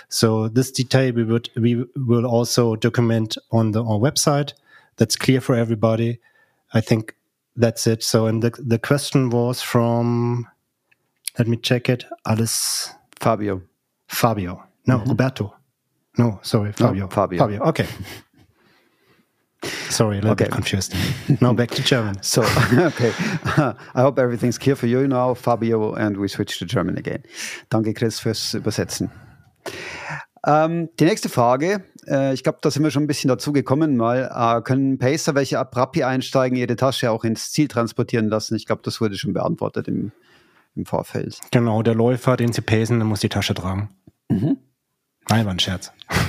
[0.09, 4.53] So this detail we would we will also document on the our website.
[4.97, 6.19] That's clear for everybody.
[6.73, 7.15] I think
[7.55, 8.03] that's it.
[8.03, 10.47] So and the the question was from
[11.37, 12.05] let me check it.
[12.25, 12.89] Alice
[13.19, 13.61] Fabio.
[14.07, 14.63] Fabio.
[14.87, 15.09] No, mm -hmm.
[15.09, 15.58] Roberto.
[16.19, 17.05] No, sorry, Fabio.
[17.05, 17.39] No, Fabio.
[17.39, 17.61] Fabio.
[17.63, 17.87] Okay.
[19.89, 20.45] Sorry, a little okay.
[20.45, 20.93] bit confused.
[21.39, 22.17] Now back to German.
[22.21, 22.41] So,
[22.73, 23.13] okay.
[23.95, 27.23] I hope everything's clear for you now, Fabio, and we switch to German again.
[27.69, 29.09] Danke, Chris, fürs Übersetzen.
[30.45, 33.95] Ähm, die nächste Frage, äh, ich glaube, da sind wir schon ein bisschen dazu gekommen,
[33.95, 38.55] mal äh, können Pacer, welche ab Rappi einsteigen, ihre Tasche auch ins Ziel transportieren lassen?
[38.55, 40.11] Ich glaube, das wurde schon beantwortet im,
[40.75, 41.39] im Vorfeld.
[41.51, 43.89] Genau, der Läufer, den sie pacen, der muss die Tasche tragen.
[44.29, 44.57] Mhm.
[45.29, 45.91] Nein, war ein Scherz.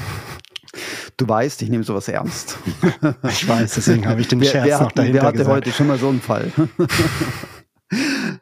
[1.17, 2.57] Du weißt, ich nehme sowas ernst.
[3.29, 5.55] ich weiß, deswegen habe ich den Scherz wer, wer noch dahinter Wer hatte gesagt.
[5.55, 6.51] heute schon mal so einen Fall?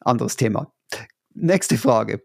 [0.00, 0.72] Anderes Thema.
[1.34, 2.22] Nächste Frage.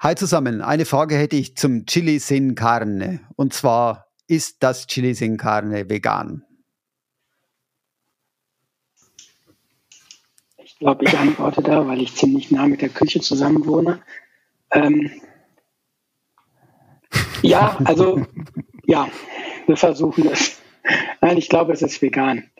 [0.00, 0.62] Hi zusammen.
[0.62, 3.20] Eine Frage hätte ich zum Chili sin Carne.
[3.36, 6.42] Und zwar, ist das Chili sin Carne vegan?
[10.56, 14.02] Ich glaube, ich antworte da, weil ich ziemlich nah mit der Küche zusammen wohne.
[14.72, 15.10] Ähm,
[17.42, 18.24] ja, also
[18.86, 19.08] ja,
[19.66, 20.60] wir versuchen es.
[21.20, 22.50] Nein, ich glaube, es ist vegan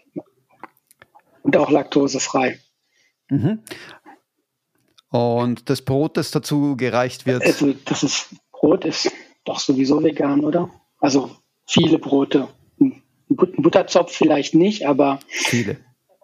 [1.43, 2.59] und auch laktosefrei.
[3.29, 3.61] Mhm.
[5.11, 7.43] Und das Brot, das dazu gereicht wird?
[7.45, 9.13] Also das ist, Brot ist
[9.45, 10.71] doch sowieso vegan, oder?
[10.99, 11.31] Also
[11.67, 12.49] viele Brote.
[12.81, 15.77] Ein Butterzopf vielleicht nicht, aber viele.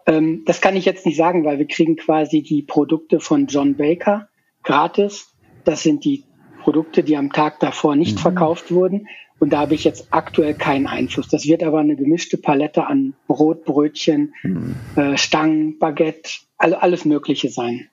[0.07, 3.77] Ähm, das kann ich jetzt nicht sagen, weil wir kriegen quasi die Produkte von John
[3.77, 4.29] Baker
[4.63, 5.29] gratis.
[5.65, 6.25] Das sind die
[6.61, 8.21] Produkte, die am Tag davor nicht mhm.
[8.21, 9.09] verkauft wurden.
[9.39, 11.29] Und da habe ich jetzt aktuell keinen Einfluss.
[11.29, 14.77] Das wird aber eine gemischte Palette an Brot, Brötchen, mhm.
[14.97, 17.89] äh, Stangen, Baguette, also alles Mögliche sein.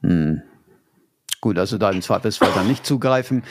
[0.00, 0.42] Mhm.
[1.40, 3.42] Gut, also da im Zweifelsfall dann nicht zugreifen.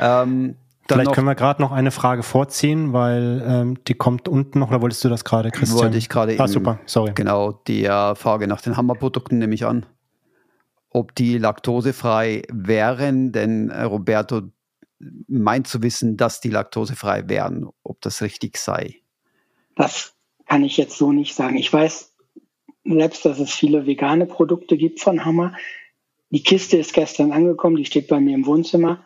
[0.00, 0.56] Ähm,
[0.88, 4.68] Vielleicht noch, können wir gerade noch eine Frage vorziehen, weil ähm, die kommt unten noch,
[4.68, 5.84] oder wolltest du das gerade, Christian?
[5.84, 7.12] Wollte ich gerade ah, super, sorry.
[7.14, 9.86] Genau, die äh, Frage nach den Hammerprodukten nehme ich an.
[10.92, 14.42] Ob die laktosefrei wären, denn äh, Roberto
[15.26, 18.96] meint zu wissen, dass die laktosefrei wären, ob das richtig sei.
[19.74, 20.14] Das
[20.46, 21.56] kann ich jetzt so nicht sagen.
[21.56, 22.14] Ich weiß
[22.84, 25.54] selbst, dass es viele vegane Produkte gibt von Hammer.
[26.30, 29.04] Die Kiste ist gestern angekommen, die steht bei mir im Wohnzimmer.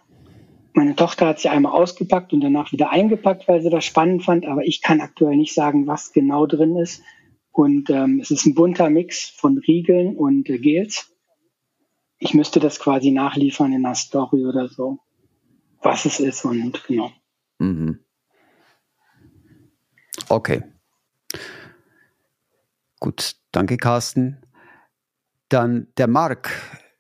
[0.73, 4.47] Meine Tochter hat sie einmal ausgepackt und danach wieder eingepackt, weil sie das spannend fand.
[4.47, 7.03] Aber ich kann aktuell nicht sagen, was genau drin ist.
[7.51, 11.16] Und ähm, es ist ein bunter Mix von Riegeln und äh, Gels.
[12.19, 14.99] Ich müsste das quasi nachliefern in einer Story oder so,
[15.83, 17.11] was es ist und genau.
[17.59, 18.01] Mhm.
[20.29, 20.63] Okay.
[23.01, 24.43] Gut, danke Carsten.
[25.49, 26.51] Dann der Marc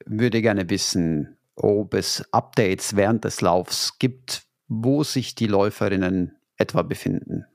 [0.04, 6.82] würde gerne wissen, ob es Updates während des Laufs gibt, wo sich die Läuferinnen etwa
[6.82, 7.46] befinden?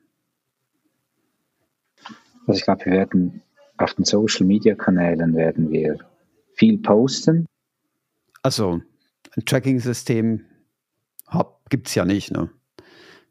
[2.47, 3.41] Also ich glaube, wir werden
[3.78, 5.97] auf den Social Media Kanälen werden wir
[6.53, 7.47] viel posten.
[8.42, 8.82] Also
[9.36, 10.46] ein Tracking-System
[11.72, 12.32] gibt es ja nicht.
[12.32, 12.50] Ne?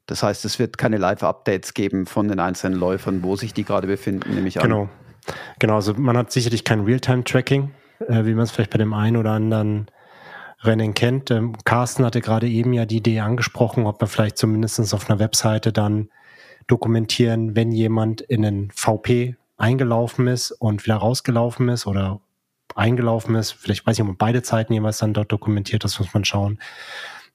[0.06, 3.86] Das heißt, es wird keine Live-Updates geben von den einzelnen Läufern, wo sich die gerade
[3.86, 4.64] befinden, nehme ich an.
[4.64, 4.88] Genau.
[5.61, 7.70] Genau, also man hat sicherlich kein Realtime-Tracking,
[8.08, 9.86] äh, wie man es vielleicht bei dem einen oder anderen
[10.62, 11.30] Rennen kennt.
[11.30, 15.20] Ähm, Carsten hatte gerade eben ja die Idee angesprochen, ob wir vielleicht zumindest auf einer
[15.20, 16.08] Webseite dann
[16.66, 22.20] dokumentieren, wenn jemand in einen VP eingelaufen ist und wieder rausgelaufen ist oder
[22.76, 23.52] eingelaufen ist.
[23.52, 26.58] Vielleicht weiß ich, ob beide Zeiten jeweils dann dort dokumentiert, das muss man schauen.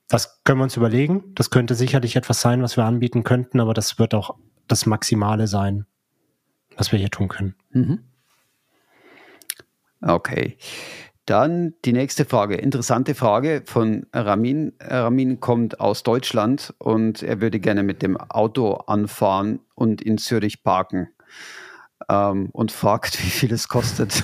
[0.07, 1.23] Das können wir uns überlegen.
[1.35, 4.35] Das könnte sicherlich etwas sein, was wir anbieten könnten, aber das wird auch
[4.67, 5.85] das Maximale sein,
[6.77, 7.55] was wir hier tun können.
[7.71, 7.99] Mhm.
[10.01, 10.57] Okay.
[11.25, 14.73] Dann die nächste Frage, interessante Frage von Ramin.
[14.79, 20.61] Ramin kommt aus Deutschland und er würde gerne mit dem Auto anfahren und in Zürich
[20.61, 21.07] parken.
[22.09, 24.23] Ähm, und fragt, wie viel es kostet.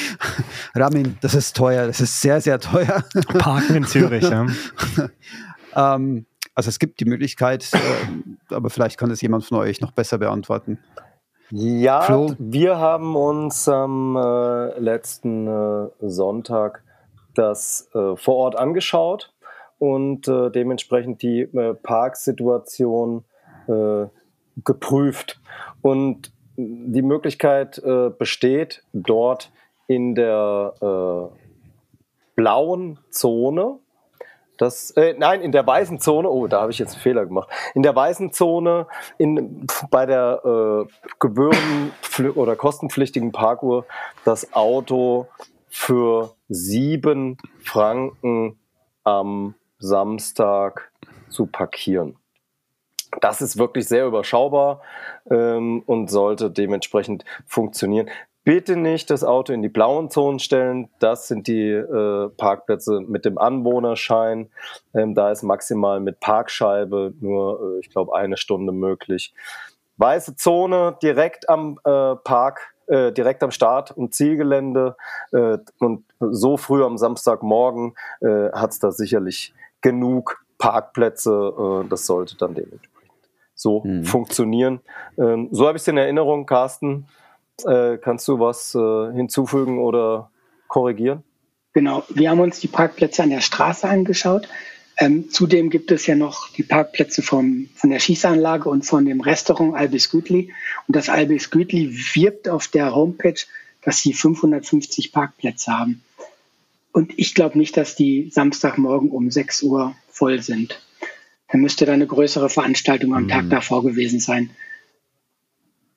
[0.74, 3.04] Ramin, das ist teuer, das ist sehr, sehr teuer.
[3.38, 4.46] Parken in Zürich, ja.
[5.94, 9.90] ähm, also es gibt die Möglichkeit, äh, aber vielleicht kann das jemand von euch noch
[9.90, 10.78] besser beantworten.
[11.50, 12.34] Ja, Flo?
[12.38, 16.82] wir haben uns am äh, letzten äh, Sonntag
[17.34, 19.34] das äh, vor Ort angeschaut
[19.78, 23.24] und äh, dementsprechend die äh, Parksituation
[23.66, 24.06] äh,
[24.64, 25.40] geprüft.
[25.82, 26.32] Und
[26.92, 27.82] die Möglichkeit
[28.18, 29.52] besteht, dort
[29.86, 31.30] in der
[32.34, 33.78] blauen Zone
[34.62, 37.48] das, äh, nein, in der weißen Zone, oh, da habe ich jetzt einen Fehler gemacht.
[37.74, 38.86] In der weißen Zone,
[39.18, 41.90] in, bei der äh, gebühren-
[42.36, 43.86] oder kostenpflichtigen Parkuhr,
[44.24, 45.26] das Auto
[45.68, 48.56] für sieben Franken
[49.02, 50.92] am Samstag
[51.28, 52.16] zu parkieren.
[53.20, 54.80] Das ist wirklich sehr überschaubar
[55.30, 58.08] ähm, und sollte dementsprechend funktionieren.
[58.44, 60.88] Bitte nicht das Auto in die blauen Zonen stellen.
[60.98, 64.50] Das sind die äh, Parkplätze mit dem Anwohnerschein.
[64.94, 69.32] Ähm, da ist maximal mit Parkscheibe nur, äh, ich glaube, eine Stunde möglich.
[69.98, 74.96] Weiße Zone direkt am äh, Park, äh, direkt am Start- und Zielgelände.
[75.30, 81.84] Äh, und so früh am Samstagmorgen äh, hat es da sicherlich genug Parkplätze.
[81.84, 82.91] Äh, das sollte dann dementsprechend
[83.62, 84.04] so mhm.
[84.04, 84.80] funktionieren.
[85.18, 87.06] Ähm, so habe ich es in Erinnerung, Carsten.
[87.64, 90.30] Äh, kannst du was äh, hinzufügen oder
[90.68, 91.22] korrigieren?
[91.72, 94.48] Genau, wir haben uns die Parkplätze an der Straße angeschaut.
[94.98, 99.20] Ähm, zudem gibt es ja noch die Parkplätze vom, von der Schießanlage und von dem
[99.20, 100.52] Restaurant Albis Gütli.
[100.86, 103.40] Und das Albis Gütli wirbt auf der Homepage,
[103.82, 106.02] dass sie 550 Parkplätze haben.
[106.92, 110.78] Und ich glaube nicht, dass die Samstagmorgen um 6 Uhr voll sind.
[111.52, 113.28] Da müsste da eine größere Veranstaltung am mhm.
[113.28, 114.48] Tag davor gewesen sein.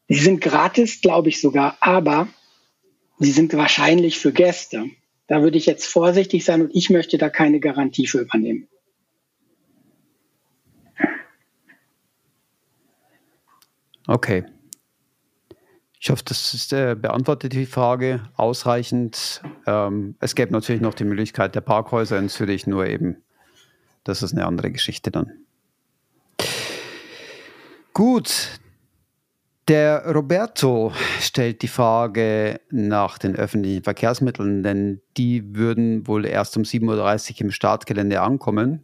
[0.09, 2.27] Sie sind gratis, glaube ich sogar, aber
[3.19, 4.83] sie sind wahrscheinlich für Gäste.
[5.27, 8.67] Da würde ich jetzt vorsichtig sein und ich möchte da keine Garantie für übernehmen.
[14.07, 14.43] Okay.
[16.01, 19.41] Ich hoffe, das ist, äh, beantwortet die Frage ausreichend.
[19.65, 23.23] Ähm, es gäbe natürlich noch die Möglichkeit der Parkhäuser in Zürich, nur eben,
[24.03, 25.44] das ist eine andere Geschichte dann.
[27.95, 28.59] Gut,
[29.69, 30.91] der Roberto
[31.21, 37.41] stellt die Frage nach den öffentlichen Verkehrsmitteln, denn die würden wohl erst um 7.30 Uhr
[37.41, 38.83] im Startgelände ankommen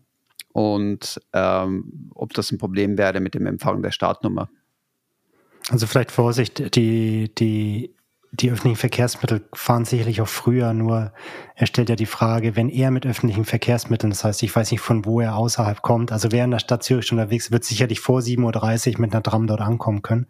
[0.53, 4.49] und ähm, ob das ein Problem wäre mit dem Empfang der Startnummer.
[5.70, 7.93] Also vielleicht Vorsicht, die, die
[8.34, 11.12] die öffentlichen Verkehrsmittel fahren sicherlich auch früher, nur
[11.56, 14.80] er stellt ja die Frage, wenn er mit öffentlichen Verkehrsmitteln, das heißt, ich weiß nicht,
[14.80, 18.22] von wo er außerhalb kommt, also wer in der Stadt Zürich unterwegs wird sicherlich vor
[18.22, 20.28] 7.30 Uhr mit einer Tram dort ankommen können.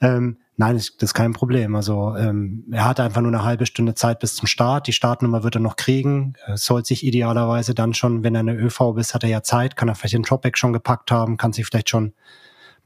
[0.00, 1.74] Ähm, nein, das ist kein Problem.
[1.74, 4.86] Also ähm, er hat einfach nur eine halbe Stunde Zeit bis zum Start.
[4.86, 6.34] Die Startnummer wird er noch kriegen.
[6.46, 9.76] Er soll sich idealerweise dann schon, wenn er eine ÖV ist, hat er ja Zeit,
[9.76, 12.12] kann er vielleicht den Dropback schon gepackt haben, kann sich vielleicht schon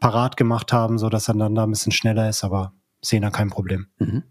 [0.01, 2.73] parat gemacht haben, so dass er dann da ein bisschen schneller ist, aber
[3.07, 3.87] sehen da kein Problem.
[3.99, 4.23] Mhm.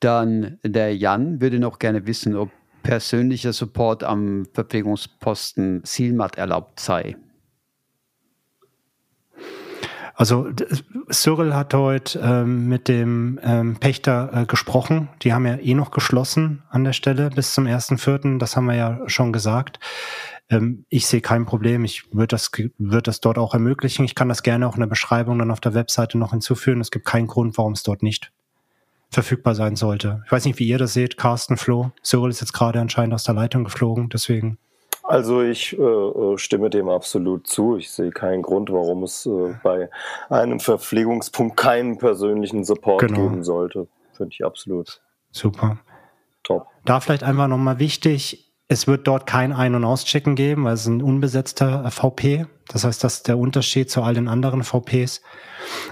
[0.00, 2.50] Dann der Jan würde noch gerne wissen, ob
[2.82, 7.16] persönlicher Support am Verpflegungsposten Silmat erlaubt sei.
[10.14, 10.50] Also
[11.10, 15.08] Cyril hat heute ähm, mit dem ähm, Pächter äh, gesprochen.
[15.22, 18.38] Die haben ja eh noch geschlossen an der Stelle bis zum 1.4.
[18.38, 19.80] Das haben wir ja schon gesagt.
[20.48, 21.84] Ähm, ich sehe kein Problem.
[21.84, 24.04] Ich würde das, würde das dort auch ermöglichen.
[24.04, 26.80] Ich kann das gerne auch in der Beschreibung dann auf der Webseite noch hinzufügen.
[26.80, 28.32] Es gibt keinen Grund, warum es dort nicht
[29.10, 30.22] verfügbar sein sollte.
[30.26, 31.92] Ich weiß nicht, wie ihr das seht, Carsten, Flo.
[32.02, 34.58] Cyril ist jetzt gerade anscheinend aus der Leitung geflogen, deswegen.
[35.02, 37.76] Also ich äh, äh stimme dem absolut zu.
[37.76, 39.90] Ich sehe keinen Grund, warum es äh, bei
[40.30, 43.28] einem Verpflegungspunkt keinen persönlichen Support genau.
[43.28, 43.88] geben sollte.
[44.12, 45.02] Finde ich absolut.
[45.30, 45.78] Super.
[46.42, 46.68] Top.
[46.84, 50.86] Da vielleicht einfach nochmal wichtig, es wird dort kein Ein- und Auschecken geben, weil es
[50.86, 52.46] ein unbesetzter VP.
[52.68, 55.20] Das heißt, das ist der Unterschied zu all den anderen VPs.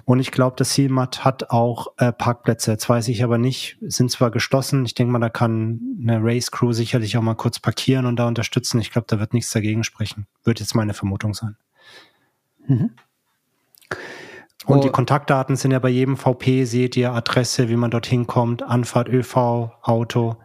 [0.07, 2.71] Und ich glaube, das Zielmat hat auch äh, Parkplätze.
[2.71, 4.87] Jetzt weiß ich aber nicht, sind zwar geschlossen.
[4.87, 8.27] Ich denke mal, da kann eine Race Crew sicherlich auch mal kurz parkieren und da
[8.27, 8.81] unterstützen.
[8.81, 10.27] Ich glaube, da wird nichts dagegen sprechen.
[10.45, 11.57] Wird jetzt meine Vermutung sein.
[12.67, 12.93] Mhm.
[14.65, 14.83] Und oh.
[14.83, 19.09] die Kontaktdaten sind ja bei jedem VP, seht ihr Adresse, wie man dorthin kommt, Anfahrt,
[19.09, 19.37] ÖV,
[19.83, 20.37] Auto.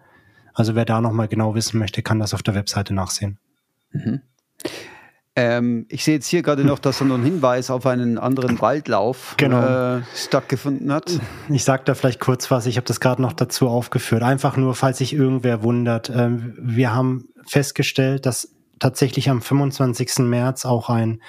[0.56, 3.38] Also wer da nochmal genau wissen möchte, kann das auf der Webseite nachsehen.
[3.92, 4.22] Mhm.
[5.38, 8.62] Ähm, ich sehe jetzt hier gerade noch, dass da noch ein Hinweis auf einen anderen
[8.62, 9.98] Waldlauf genau.
[9.98, 11.20] äh, stattgefunden hat.
[11.50, 14.24] Ich sage da vielleicht kurz was, ich habe das gerade noch dazu aufgeführt.
[14.24, 16.10] Einfach nur, falls sich irgendwer wundert.
[16.10, 20.20] Ähm, wir haben festgestellt, dass tatsächlich am 25.
[20.20, 21.22] März auch ein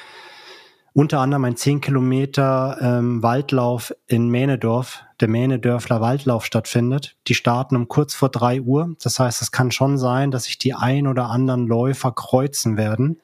[0.97, 7.18] unter anderem ein 10 Kilometer ähm, Waldlauf in Mähnedorf, der Mähnedörfler Waldlauf stattfindet.
[7.26, 8.97] Die starten um kurz vor drei Uhr.
[9.03, 13.20] Das heißt, es kann schon sein, dass sich die ein oder anderen Läufer kreuzen werden.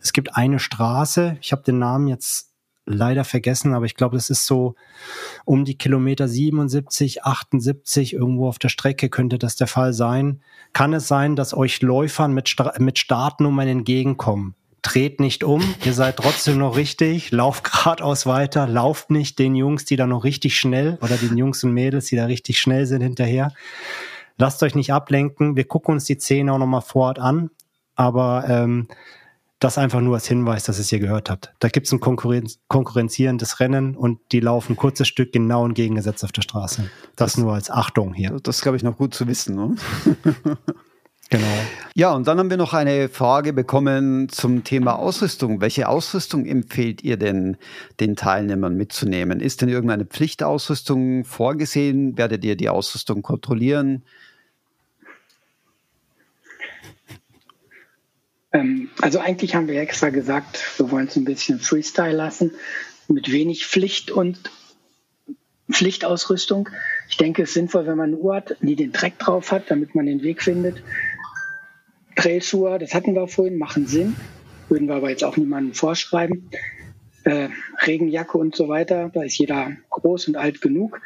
[0.00, 2.54] Es gibt eine Straße, ich habe den Namen jetzt
[2.86, 4.74] leider vergessen, aber ich glaube, das ist so
[5.44, 10.40] um die Kilometer 77, 78 irgendwo auf der Strecke könnte das der Fall sein.
[10.72, 14.54] Kann es sein, dass euch Läufern mit, Sta mit Startnummern entgegenkommen?
[14.82, 19.84] Dreht nicht um, ihr seid trotzdem noch richtig, lauft geradeaus weiter, lauft nicht den Jungs,
[19.84, 23.00] die da noch richtig schnell oder den Jungs und Mädels, die da richtig schnell sind
[23.00, 23.52] hinterher.
[24.38, 27.50] Lasst euch nicht ablenken, wir gucken uns die Szene auch nochmal vor Ort an,
[27.94, 28.88] aber ähm,
[29.60, 31.54] das einfach nur als Hinweis, dass ihr es hier gehört habt.
[31.60, 36.24] Da gibt es ein Konkurrenz konkurrenzierendes Rennen und die laufen ein kurzes Stück genau entgegengesetzt
[36.24, 36.90] auf der Straße.
[37.14, 38.36] Das, das nur als Achtung hier.
[38.42, 39.54] Das ist, glaube ich, noch gut zu wissen.
[39.54, 39.76] Ne?
[41.32, 41.46] Genau.
[41.94, 45.62] Ja, und dann haben wir noch eine Frage bekommen zum Thema Ausrüstung.
[45.62, 47.56] Welche Ausrüstung empfehlt ihr denn
[48.00, 49.40] den Teilnehmern mitzunehmen?
[49.40, 52.18] Ist denn irgendeine Pflichtausrüstung vorgesehen?
[52.18, 54.02] Werdet ihr die Ausrüstung kontrollieren?
[58.52, 62.50] Ähm, also eigentlich haben wir extra gesagt, wir wollen es ein bisschen Freestyle lassen,
[63.08, 64.50] mit wenig Pflicht und
[65.70, 66.68] Pflichtausrüstung.
[67.08, 69.70] Ich denke, es ist sinnvoll, wenn man eine Uhr hat, die den Dreck drauf hat,
[69.70, 70.82] damit man den Weg findet.
[72.22, 74.14] Trailschuhe, das hatten wir vorhin, machen Sinn.
[74.68, 76.50] Würden wir aber jetzt auch niemandem vorschreiben.
[77.24, 77.48] Äh,
[77.84, 81.00] Regenjacke und so weiter, da ist jeder groß und alt genug.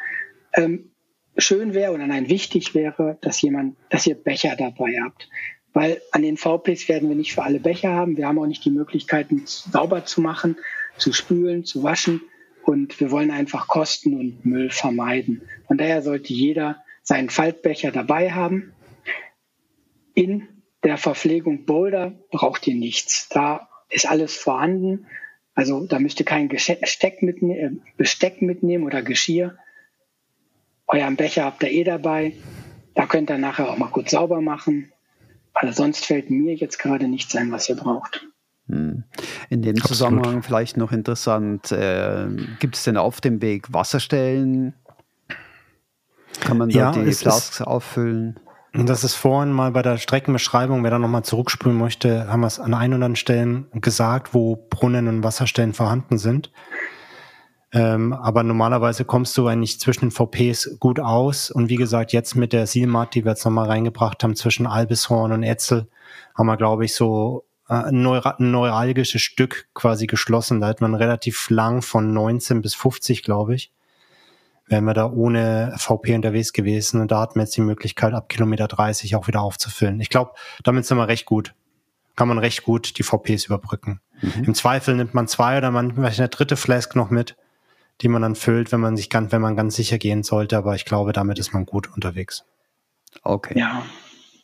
[0.53, 0.91] Ähm,
[1.35, 5.27] schön wäre oder nein, wichtig wäre, dass jemand, dass ihr Becher dabei habt.
[5.73, 8.15] Weil an den VPs werden wir nicht für alle Becher haben.
[8.15, 10.55] Wir haben auch nicht die Möglichkeiten, sauber zu machen,
[10.97, 12.21] zu spülen, zu waschen.
[12.63, 15.41] Und wir wollen einfach Kosten und Müll vermeiden.
[15.65, 18.73] Von daher sollte jeder seinen Faltbecher dabei haben.
[20.13, 20.47] In
[20.83, 23.29] der Verpflegung Boulder braucht ihr nichts.
[23.29, 25.07] Da ist alles vorhanden.
[25.55, 29.57] Also da müsst ihr kein Besteck mitnehmen, äh, Besteck mitnehmen oder Geschirr.
[30.87, 32.33] Euren Becher habt ihr eh dabei.
[32.93, 34.91] Da könnt ihr nachher auch mal kurz sauber machen.
[35.53, 38.27] Also sonst fällt mir jetzt gerade nichts ein, was ihr braucht.
[38.67, 39.03] Hm.
[39.49, 39.87] In dem Absolut.
[39.87, 42.27] Zusammenhang vielleicht noch interessant, äh,
[42.59, 44.73] gibt es denn auf dem Weg Wasserstellen?
[46.41, 48.39] Kann man dort ja, die Flasks auffüllen?
[48.73, 52.59] Das ist vorhin mal bei der Streckenbeschreibung, wer da nochmal zurückspulen möchte, haben wir es
[52.59, 56.51] an ein oder anderen Stellen gesagt, wo Brunnen und Wasserstellen vorhanden sind.
[57.73, 61.51] Ähm, aber normalerweise kommst du eigentlich zwischen den VPs gut aus.
[61.51, 65.31] Und wie gesagt, jetzt mit der Silmat, die wir jetzt nochmal reingebracht haben, zwischen Albishorn
[65.31, 65.87] und Etzel,
[66.35, 70.61] haben wir, glaube ich, so äh, ein neuralgisches Stück quasi geschlossen.
[70.61, 73.71] Da hat man relativ lang von 19 bis 50, glaube ich.
[74.67, 78.29] Wären wir da ohne VP unterwegs gewesen und da hatten wir jetzt die Möglichkeit, ab
[78.29, 79.99] Kilometer 30 auch wieder aufzufüllen.
[80.01, 80.31] Ich glaube,
[80.63, 81.53] damit sind wir recht gut.
[82.15, 84.01] Kann man recht gut die VPs überbrücken.
[84.21, 84.43] Mhm.
[84.45, 87.35] Im Zweifel nimmt man zwei oder man vielleicht eine dritte Flask noch mit,
[88.01, 90.57] die man dann füllt, wenn man sich ganz, wenn man ganz sicher gehen sollte.
[90.57, 92.43] Aber ich glaube, damit ist man gut unterwegs.
[93.23, 93.57] Okay.
[93.57, 93.83] Ja.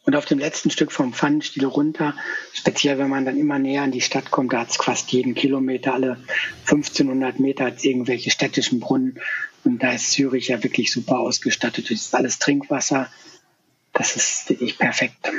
[0.06, 2.14] Und auf dem letzten Stück vom Pfannenstiel runter,
[2.52, 5.34] speziell wenn man dann immer näher an die Stadt kommt, da hat es fast jeden
[5.34, 6.18] Kilometer, alle
[6.66, 9.20] 1500 Meter hat irgendwelche städtischen Brunnen.
[9.64, 11.86] Und da ist Zürich ja wirklich super ausgestattet.
[11.86, 13.07] Das ist alles Trinkwasser.
[13.93, 15.32] Das ist wirklich perfekt.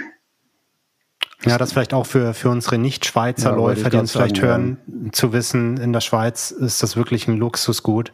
[1.44, 4.78] Ja, das vielleicht auch für, für unsere Nicht-Schweizer ja, Läufer, die uns vielleicht sagen, hören,
[5.04, 5.12] ja.
[5.12, 8.12] zu wissen, in der Schweiz ist das wirklich ein Luxusgut.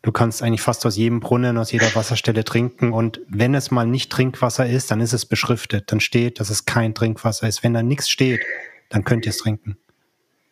[0.00, 2.92] Du kannst eigentlich fast aus jedem Brunnen, aus jeder Wasserstelle trinken.
[2.92, 5.92] Und wenn es mal nicht Trinkwasser ist, dann ist es beschriftet.
[5.92, 7.62] Dann steht, dass es kein Trinkwasser ist.
[7.62, 8.40] Wenn da nichts steht,
[8.88, 9.76] dann könnt ihr es trinken.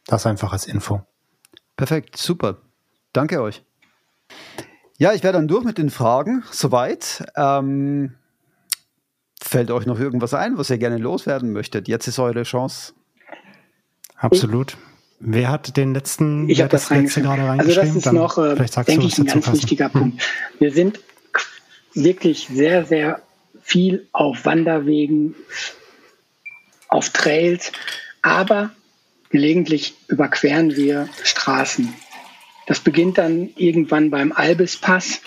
[0.06, 1.02] Das einfach als Info.
[1.76, 2.58] Perfekt, super.
[3.12, 3.62] Danke euch.
[5.00, 6.44] Ja, ich wäre dann durch mit den Fragen.
[6.50, 7.24] Soweit.
[7.34, 8.16] Ähm,
[9.40, 11.88] fällt euch noch irgendwas ein, was ihr gerne loswerden möchtet?
[11.88, 12.92] Jetzt ist eure Chance.
[14.16, 14.76] Absolut.
[15.18, 17.80] Wer hat den letzten ich habe das letzte gerade reingeschrieben?
[17.80, 19.62] Also das ist Dann noch, äh, denke ich, ein ganz passen.
[19.62, 20.00] wichtiger hm.
[20.00, 20.22] Punkt.
[20.58, 21.00] Wir sind
[21.94, 23.22] wirklich sehr, sehr
[23.62, 25.34] viel auf Wanderwegen,
[26.88, 27.72] auf Trails,
[28.20, 28.70] aber
[29.30, 31.88] gelegentlich überqueren wir Straßen.
[32.70, 35.22] Das beginnt dann irgendwann beim Albispass.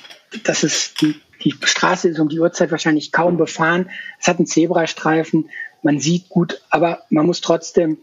[0.46, 3.90] Das ist die, die Straße ist um die Uhrzeit wahrscheinlich kaum befahren.
[4.18, 5.50] Es hat einen Zebrastreifen,
[5.82, 7.98] man sieht gut, aber man muss trotzdem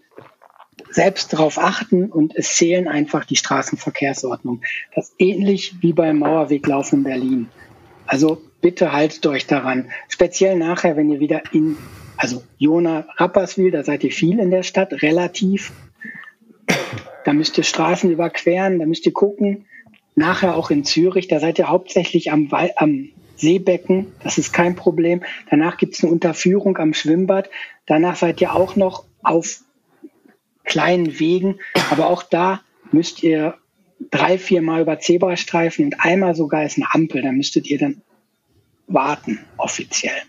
[0.91, 4.61] selbst darauf achten und es zählen einfach die Straßenverkehrsordnung.
[4.95, 7.49] Das ist ähnlich wie beim Mauerweglaufen in Berlin.
[8.05, 9.91] Also bitte haltet euch daran.
[10.11, 11.79] Speziell nachher, wenn ihr wieder in,
[12.19, 15.73] also Jona, Rapperswil, da seid ihr viel in der Stadt, relativ.
[17.25, 19.67] Da müsst ihr Straßen überqueren, da müsst ihr gucken.
[20.15, 25.23] Nachher auch in Zürich, da seid ihr hauptsächlich am, am Seebecken, das ist kein Problem.
[25.49, 27.49] Danach gibt es eine Unterführung am Schwimmbad.
[27.87, 29.61] Danach seid ihr auch noch auf
[30.65, 31.59] kleinen Wegen.
[31.91, 32.61] Aber auch da
[32.93, 33.55] müsst ihr
[34.11, 37.23] drei, vier Mal über Zebrastreifen und einmal sogar ist eine Ampel.
[37.23, 38.03] Da müsstet ihr dann
[38.87, 40.23] warten, offiziell.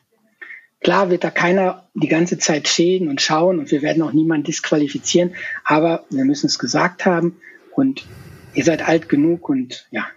[0.81, 4.45] Klar wird da keiner die ganze Zeit schäden und schauen und wir werden auch niemanden
[4.45, 7.37] disqualifizieren, aber wir müssen es gesagt haben
[7.75, 8.05] und
[8.55, 10.07] ihr seid alt genug und ja.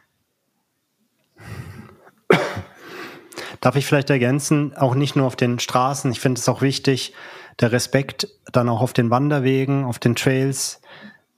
[3.60, 7.14] Darf ich vielleicht ergänzen, auch nicht nur auf den Straßen, ich finde es auch wichtig,
[7.60, 10.80] der Respekt dann auch auf den Wanderwegen, auf den Trails.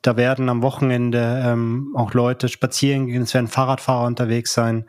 [0.03, 4.89] Da werden am Wochenende ähm, auch Leute spazieren gehen, es werden Fahrradfahrer unterwegs sein.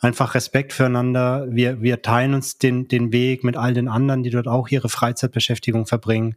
[0.00, 1.46] Einfach Respekt füreinander.
[1.50, 4.88] Wir, wir teilen uns den, den Weg mit all den anderen, die dort auch ihre
[4.88, 6.36] Freizeitbeschäftigung verbringen.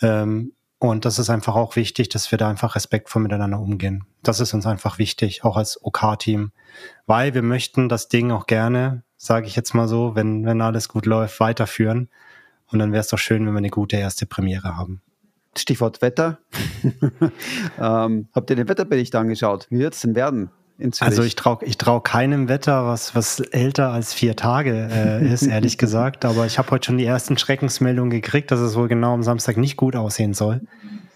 [0.00, 4.04] Ähm, und das ist einfach auch wichtig, dass wir da einfach respektvoll miteinander umgehen.
[4.22, 6.52] Das ist uns einfach wichtig, auch als OK-Team,
[7.06, 10.88] weil wir möchten das Ding auch gerne, sage ich jetzt mal so, wenn, wenn alles
[10.88, 12.08] gut läuft, weiterführen.
[12.70, 15.02] Und dann wäre es doch schön, wenn wir eine gute erste Premiere haben.
[15.56, 16.38] Stichwort Wetter.
[17.78, 19.66] ähm, habt ihr den Wetterbericht angeschaut?
[19.70, 20.50] Wie wird es denn werden?
[21.00, 25.42] Also ich traue ich trau keinem Wetter, was, was älter als vier Tage äh, ist,
[25.46, 26.24] ehrlich gesagt.
[26.24, 29.56] Aber ich habe heute schon die ersten Schreckensmeldungen gekriegt, dass es wohl genau am Samstag
[29.56, 30.60] nicht gut aussehen soll.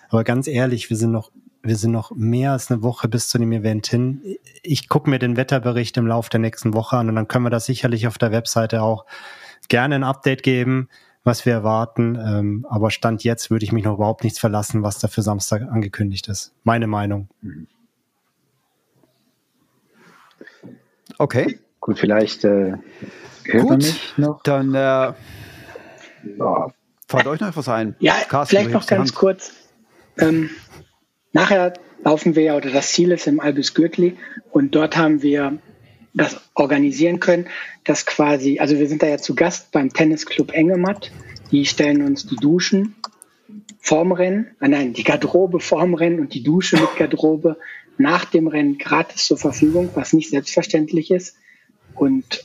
[0.08, 1.30] Aber ganz ehrlich, wir sind noch,
[1.62, 4.20] wir sind noch mehr als eine Woche bis zu dem Event hin.
[4.62, 7.50] Ich gucke mir den Wetterbericht im Laufe der nächsten Woche an und dann können wir
[7.50, 9.06] das sicherlich auf der Webseite auch
[9.68, 10.88] gerne ein Update geben
[11.24, 12.18] was wir erwarten.
[12.20, 15.62] Ähm, aber Stand jetzt würde ich mich noch überhaupt nichts verlassen, was da für Samstag
[15.62, 16.52] angekündigt ist.
[16.64, 17.28] Meine Meinung.
[21.22, 21.60] Okay.
[21.78, 22.72] Gut, vielleicht äh,
[23.44, 24.42] hört Gut, mich noch.
[24.42, 25.12] Dann äh,
[27.06, 27.94] fällt euch noch etwas ein.
[28.00, 29.52] Ja, Carsten, vielleicht noch ganz kurz.
[30.18, 30.50] Ähm,
[31.32, 34.18] nachher laufen wir ja, oder das Ziel ist im Albus Gürtli
[34.50, 35.58] und dort haben wir
[36.12, 37.46] das organisieren können,
[37.84, 41.12] dass quasi, also wir sind da ja zu Gast beim Tennisclub Engematt.
[41.52, 42.96] Die stellen uns die Duschen
[43.80, 47.56] vorm Rennen, äh nein, die Garderobe vorm Rennen und die Dusche mit Garderobe
[47.98, 51.36] nach dem Rennen gratis zur Verfügung, was nicht selbstverständlich ist.
[51.94, 52.44] Und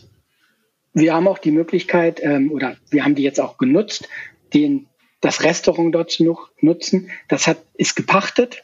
[0.93, 4.09] wir haben auch die Möglichkeit, ähm, oder wir haben die jetzt auch genutzt,
[4.53, 4.87] den,
[5.21, 7.09] das Restaurant dort zu nutzen.
[7.27, 8.63] Das hat, ist gepachtet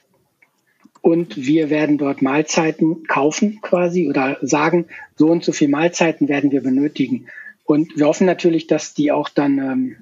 [1.02, 6.52] und wir werden dort Mahlzeiten kaufen quasi oder sagen, so und so viel Mahlzeiten werden
[6.52, 7.28] wir benötigen.
[7.66, 9.96] Und wir hoffen natürlich, dass die auch dann, ähm,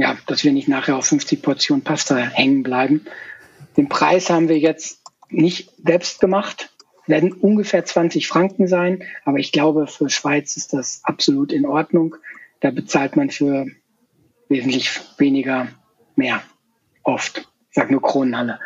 [0.00, 3.06] ja, dass wir nicht nachher auf 50 Portionen Pasta hängen bleiben.
[3.76, 6.70] Den Preis haben wir jetzt nicht selbst gemacht,
[7.06, 12.16] werden ungefähr 20 Franken sein, aber ich glaube, für Schweiz ist das absolut in Ordnung.
[12.60, 13.66] Da bezahlt man für
[14.48, 15.68] wesentlich weniger
[16.16, 16.42] mehr,
[17.02, 17.48] oft.
[17.70, 18.58] Ich sage nur Kronenhalle.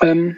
[0.00, 0.36] Ähm,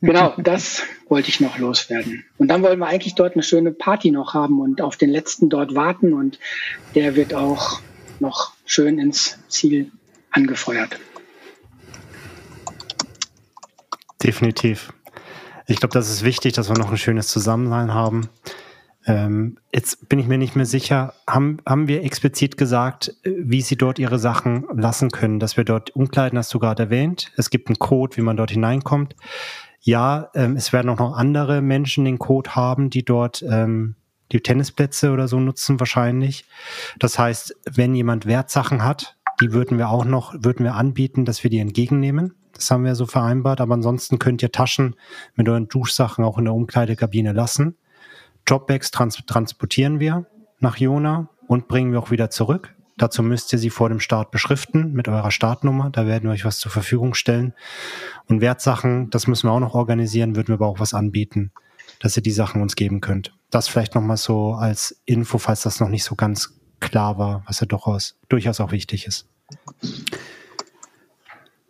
[0.00, 2.24] genau, das wollte ich noch loswerden.
[2.38, 5.48] Und dann wollen wir eigentlich dort eine schöne Party noch haben und auf den letzten
[5.48, 6.38] dort warten und
[6.94, 7.80] der wird auch
[8.22, 9.92] noch schön ins Ziel
[10.30, 10.98] angefeuert.
[14.22, 14.94] Definitiv.
[15.66, 18.28] Ich glaube, das ist wichtig, dass wir noch ein schönes Zusammensein haben.
[19.04, 23.76] Ähm, jetzt bin ich mir nicht mehr sicher, haben, haben wir explizit gesagt, wie Sie
[23.76, 27.32] dort Ihre Sachen lassen können, dass wir dort umkleiden, hast du gerade erwähnt.
[27.36, 29.16] Es gibt einen Code, wie man dort hineinkommt.
[29.80, 33.96] Ja, ähm, es werden auch noch andere Menschen den Code haben, die dort ähm,
[34.32, 36.44] die Tennisplätze oder so nutzen wahrscheinlich.
[36.98, 41.42] Das heißt, wenn jemand Wertsachen hat, die würden wir auch noch, würden wir anbieten, dass
[41.42, 42.34] wir die entgegennehmen.
[42.52, 43.60] Das haben wir so vereinbart.
[43.60, 44.96] Aber ansonsten könnt ihr Taschen
[45.34, 47.76] mit euren Duschsachen auch in der Umkleidekabine lassen.
[48.46, 50.26] Jobbags trans transportieren wir
[50.58, 52.74] nach Jona und bringen wir auch wieder zurück.
[52.98, 55.90] Dazu müsst ihr sie vor dem Start beschriften mit eurer Startnummer.
[55.90, 57.54] Da werden wir euch was zur Verfügung stellen.
[58.26, 61.52] Und Wertsachen, das müssen wir auch noch organisieren, würden wir aber auch was anbieten,
[62.00, 63.34] dass ihr die Sachen uns geben könnt.
[63.52, 67.60] Das vielleicht nochmal so als Info, falls das noch nicht so ganz klar war, was
[67.60, 69.28] ja durchaus, durchaus auch wichtig ist.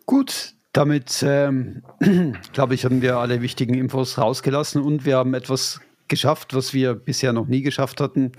[0.05, 1.83] Gut, damit ähm,
[2.53, 6.95] glaube ich, haben wir alle wichtigen Infos rausgelassen und wir haben etwas geschafft, was wir
[6.95, 8.31] bisher noch nie geschafft hatten.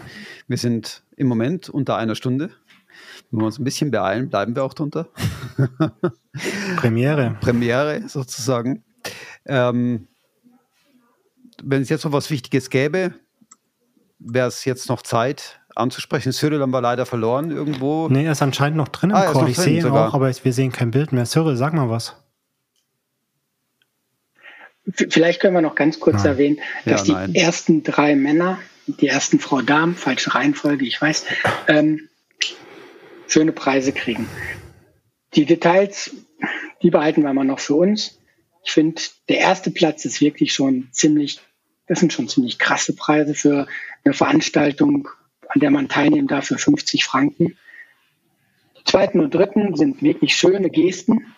[0.49, 2.49] Wir sind im Moment unter einer Stunde.
[3.31, 5.09] Wenn wir uns ein bisschen beeilen, bleiben wir auch drunter.
[6.77, 7.37] Premiere.
[7.43, 8.85] Premiere sozusagen.
[9.45, 10.09] Ähm,
[11.63, 13.15] wenn es jetzt noch was Wichtiges gäbe,
[14.19, 16.33] wäre es jetzt noch Zeit anzusprechen.
[16.33, 18.09] Cyril haben wir leider verloren irgendwo.
[18.09, 19.49] Nee, er ist anscheinend noch drin im ah, Call.
[19.49, 20.09] Ich sehe ihn sogar.
[20.09, 21.25] auch, aber wir sehen kein Bild mehr.
[21.27, 22.17] Cyril, sag mal was.
[24.93, 26.27] Vielleicht können wir noch ganz kurz nein.
[26.27, 31.25] erwähnen, dass ja, die ersten drei Männer, die ersten Frau Damen, falsche Reihenfolge, ich weiß,
[31.69, 32.09] ähm,
[33.27, 34.29] schöne Preise kriegen.
[35.35, 36.15] Die Details,
[36.83, 38.21] die behalten wir mal noch für uns.
[38.63, 41.41] Ich finde, der erste Platz ist wirklich schon ziemlich,
[41.87, 43.67] das sind schon ziemlich krasse Preise für
[44.05, 45.09] eine Veranstaltung,
[45.49, 47.57] an der man teilnehmen darf für 50 Franken.
[48.79, 51.35] Die zweiten und dritten sind wirklich schöne Gesten.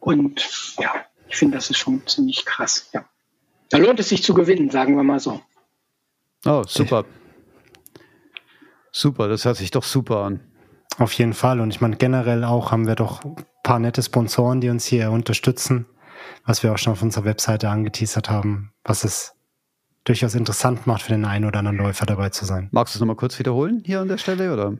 [0.00, 0.94] Und ja,
[1.28, 2.88] ich finde, das ist schon ziemlich krass.
[2.92, 3.04] Ja.
[3.70, 5.40] Da lohnt es sich zu gewinnen, sagen wir mal so.
[6.44, 7.04] Oh, super.
[8.92, 10.40] Super, das hört sich doch super an.
[10.98, 11.60] Auf jeden Fall.
[11.60, 15.10] Und ich meine, generell auch haben wir doch ein paar nette Sponsoren, die uns hier
[15.10, 15.86] unterstützen,
[16.44, 19.37] was wir auch schon auf unserer Webseite angeteasert haben, was es
[20.08, 22.68] durchaus interessant macht für den einen oder anderen Läufer dabei zu sein.
[22.72, 24.52] Magst du es nochmal kurz wiederholen hier an der Stelle?
[24.52, 24.78] Oder?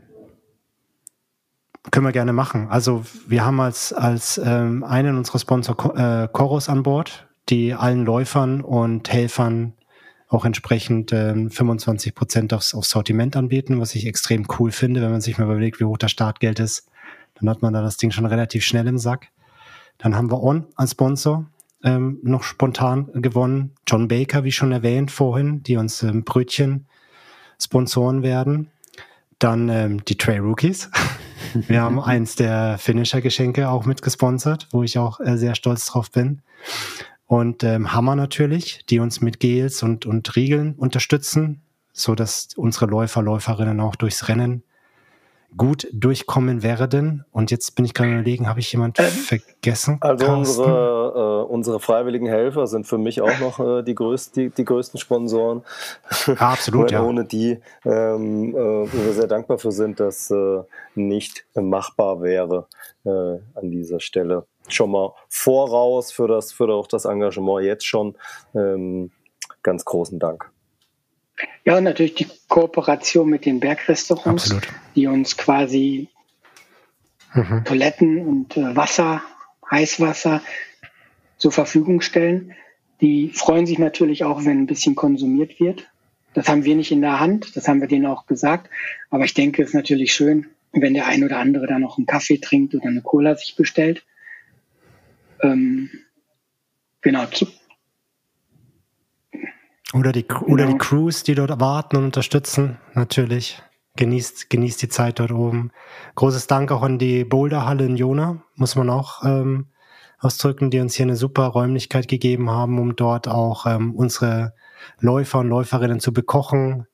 [1.91, 2.69] Können wir gerne machen.
[2.69, 8.05] Also wir haben als, als ähm, einen unserer Sponsor äh, Chorus an Bord, die allen
[8.05, 9.75] Läufern und Helfern
[10.29, 15.11] auch entsprechend ähm, 25 Prozent aufs, aufs Sortiment anbieten, was ich extrem cool finde, wenn
[15.11, 16.91] man sich mal überlegt, wie hoch das Startgeld ist.
[17.35, 19.29] Dann hat man da das Ding schon relativ schnell im Sack.
[19.97, 21.47] Dann haben wir On als Sponsor
[21.85, 23.75] ähm, noch spontan gewonnen.
[23.87, 26.87] John Baker, wie schon erwähnt vorhin, die uns ähm, Brötchen
[27.61, 28.71] sponsoren werden.
[29.39, 30.91] Dann ähm, die Trail Rookies.
[31.55, 36.43] Wir haben eins der Finisher-Geschenke auch mitgesponsert, wo ich auch äh, sehr stolz drauf bin.
[37.27, 41.63] Und ähm, Hammer natürlich, die uns mit Gels und, und Riegeln unterstützen,
[41.93, 44.63] so dass unsere Läufer, Läuferinnen auch durchs Rennen
[45.57, 47.25] gut durchkommen werden.
[47.33, 49.99] Und jetzt bin ich gerade überlegen, habe ich jemand ähm, vergessen?
[50.01, 54.51] Also unsere, äh, unsere freiwilligen Helfer sind für mich auch noch äh, die, größt, die,
[54.51, 55.63] die größten Sponsoren.
[56.27, 57.03] Ja, absolut, ja.
[57.03, 60.63] Ohne die, ähm, äh, wo wir sehr dankbar für sind, dass äh,
[60.95, 62.67] nicht machbar wäre
[63.05, 63.11] äh,
[63.55, 64.47] an dieser Stelle.
[64.69, 68.17] Schon mal voraus für das, für auch das Engagement jetzt schon.
[68.55, 69.11] Ähm,
[69.63, 70.51] ganz großen Dank.
[71.65, 74.69] Ja, und natürlich die Kooperation mit den Bergrestaurants, Absolut.
[74.95, 76.09] die uns quasi
[77.35, 77.65] mhm.
[77.65, 79.23] Toiletten und äh, Wasser,
[79.71, 80.43] Heißwasser
[81.37, 82.55] zur Verfügung stellen.
[83.01, 85.89] Die freuen sich natürlich auch, wenn ein bisschen konsumiert wird.
[86.35, 88.71] Das haben wir nicht in der Hand, das haben wir denen auch gesagt.
[89.11, 92.07] Aber ich denke, es ist natürlich schön, wenn der ein oder andere da noch einen
[92.07, 94.05] Kaffee trinkt oder eine Cola sich bestellt.
[95.43, 95.91] Ähm,
[97.01, 97.27] genau,
[99.95, 100.43] oder die, genau.
[100.43, 100.77] oder die.
[100.79, 103.63] Crews, die dort warten und unterstützen, natürlich.
[103.97, 105.73] Genießt, genießt die Zeit dort oben.
[106.15, 109.67] Großes Dank auch an die Boulderhalle in Jona, muss man auch ähm,
[110.21, 114.55] ausdrücken, die uns hier eine super Räumlichkeit gegeben haben, um dort auch ähm, unsere
[115.01, 116.87] Läufer und Läuferinnen zu bekochen,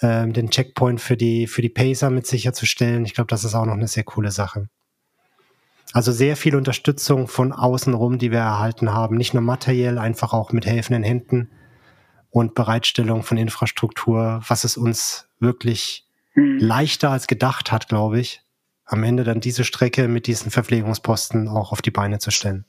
[0.00, 3.04] ähm, den Checkpoint für die, für die Pacer mit sicherzustellen.
[3.04, 4.68] Ich glaube, das ist auch noch eine sehr coole Sache.
[5.92, 9.16] Also sehr viel Unterstützung von außen rum, die wir erhalten haben.
[9.16, 11.50] Nicht nur materiell, einfach auch mit helfenden Händen
[12.32, 16.58] und Bereitstellung von Infrastruktur, was es uns wirklich mhm.
[16.58, 18.40] leichter als gedacht hat, glaube ich,
[18.86, 22.64] am Ende dann diese Strecke mit diesen Verpflegungsposten auch auf die Beine zu stellen.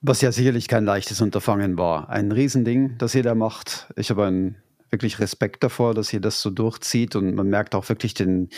[0.00, 2.08] Was ja sicherlich kein leichtes Unterfangen war.
[2.08, 3.88] Ein Riesending, das ihr da macht.
[3.96, 4.56] Ich habe einen
[4.90, 8.48] wirklich Respekt davor, dass ihr das so durchzieht und man merkt auch wirklich den,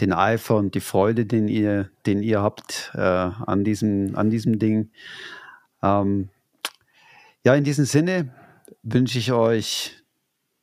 [0.00, 4.58] den Eifer und die Freude, den ihr, den ihr habt äh, an, diesem, an diesem
[4.58, 4.90] Ding.
[5.84, 6.30] Ähm,
[7.44, 8.34] ja, in diesem Sinne
[8.82, 10.02] wünsche ich euch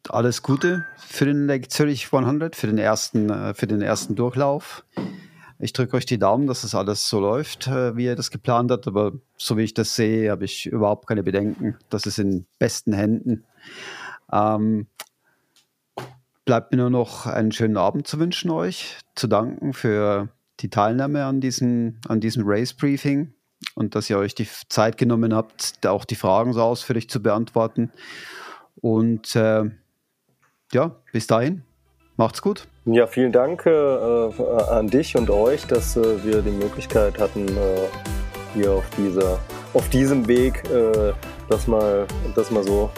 [0.10, 4.86] alles Gute für den Zürich 100, für den ersten, äh, für den ersten Durchlauf.
[5.58, 8.72] Ich drücke euch die Daumen, dass das alles so läuft, äh, wie ihr das geplant
[8.72, 8.88] habt.
[8.88, 11.78] Aber so wie ich das sehe, habe ich überhaupt keine Bedenken.
[11.90, 13.46] Das ist in besten Händen.
[14.32, 14.88] Ähm,
[16.44, 21.26] bleibt mir nur noch einen schönen Abend zu wünschen euch, zu danken für die Teilnahme
[21.26, 23.34] an diesem, an diesem Race Briefing
[23.76, 27.92] und dass ihr euch die Zeit genommen habt, auch die Fragen so ausführlich zu beantworten.
[28.82, 29.66] Und äh,
[30.72, 31.64] ja, bis dahin,
[32.18, 32.68] macht's gut.
[32.86, 37.88] Ja, vielen Dank äh, an dich und euch, dass äh, wir die Möglichkeit hatten, äh,
[38.54, 39.40] hier auf, dieser,
[39.74, 41.14] auf diesem Weg äh,
[41.50, 42.90] das, mal, das mal so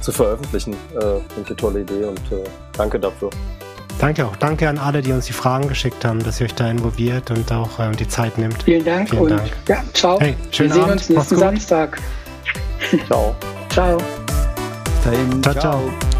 [0.00, 0.74] zu veröffentlichen.
[0.94, 2.44] Äh, Finde ich eine tolle Idee und äh,
[2.76, 3.30] danke dafür.
[3.98, 4.36] Danke auch.
[4.36, 7.50] Danke an alle, die uns die Fragen geschickt haben, dass ihr euch da involviert und
[7.50, 8.62] auch ähm, die Zeit nimmt.
[8.62, 9.50] Vielen Dank Vielen und Dank.
[9.68, 10.20] ja, ciao.
[10.20, 10.92] Hey, schönen Wir sehen Abend.
[10.96, 11.36] uns nächsten.
[11.38, 11.98] Samstag.
[13.06, 13.34] Ciao.
[13.70, 13.96] Ciao.
[13.96, 16.15] Bis dahin, Ciao, ciao.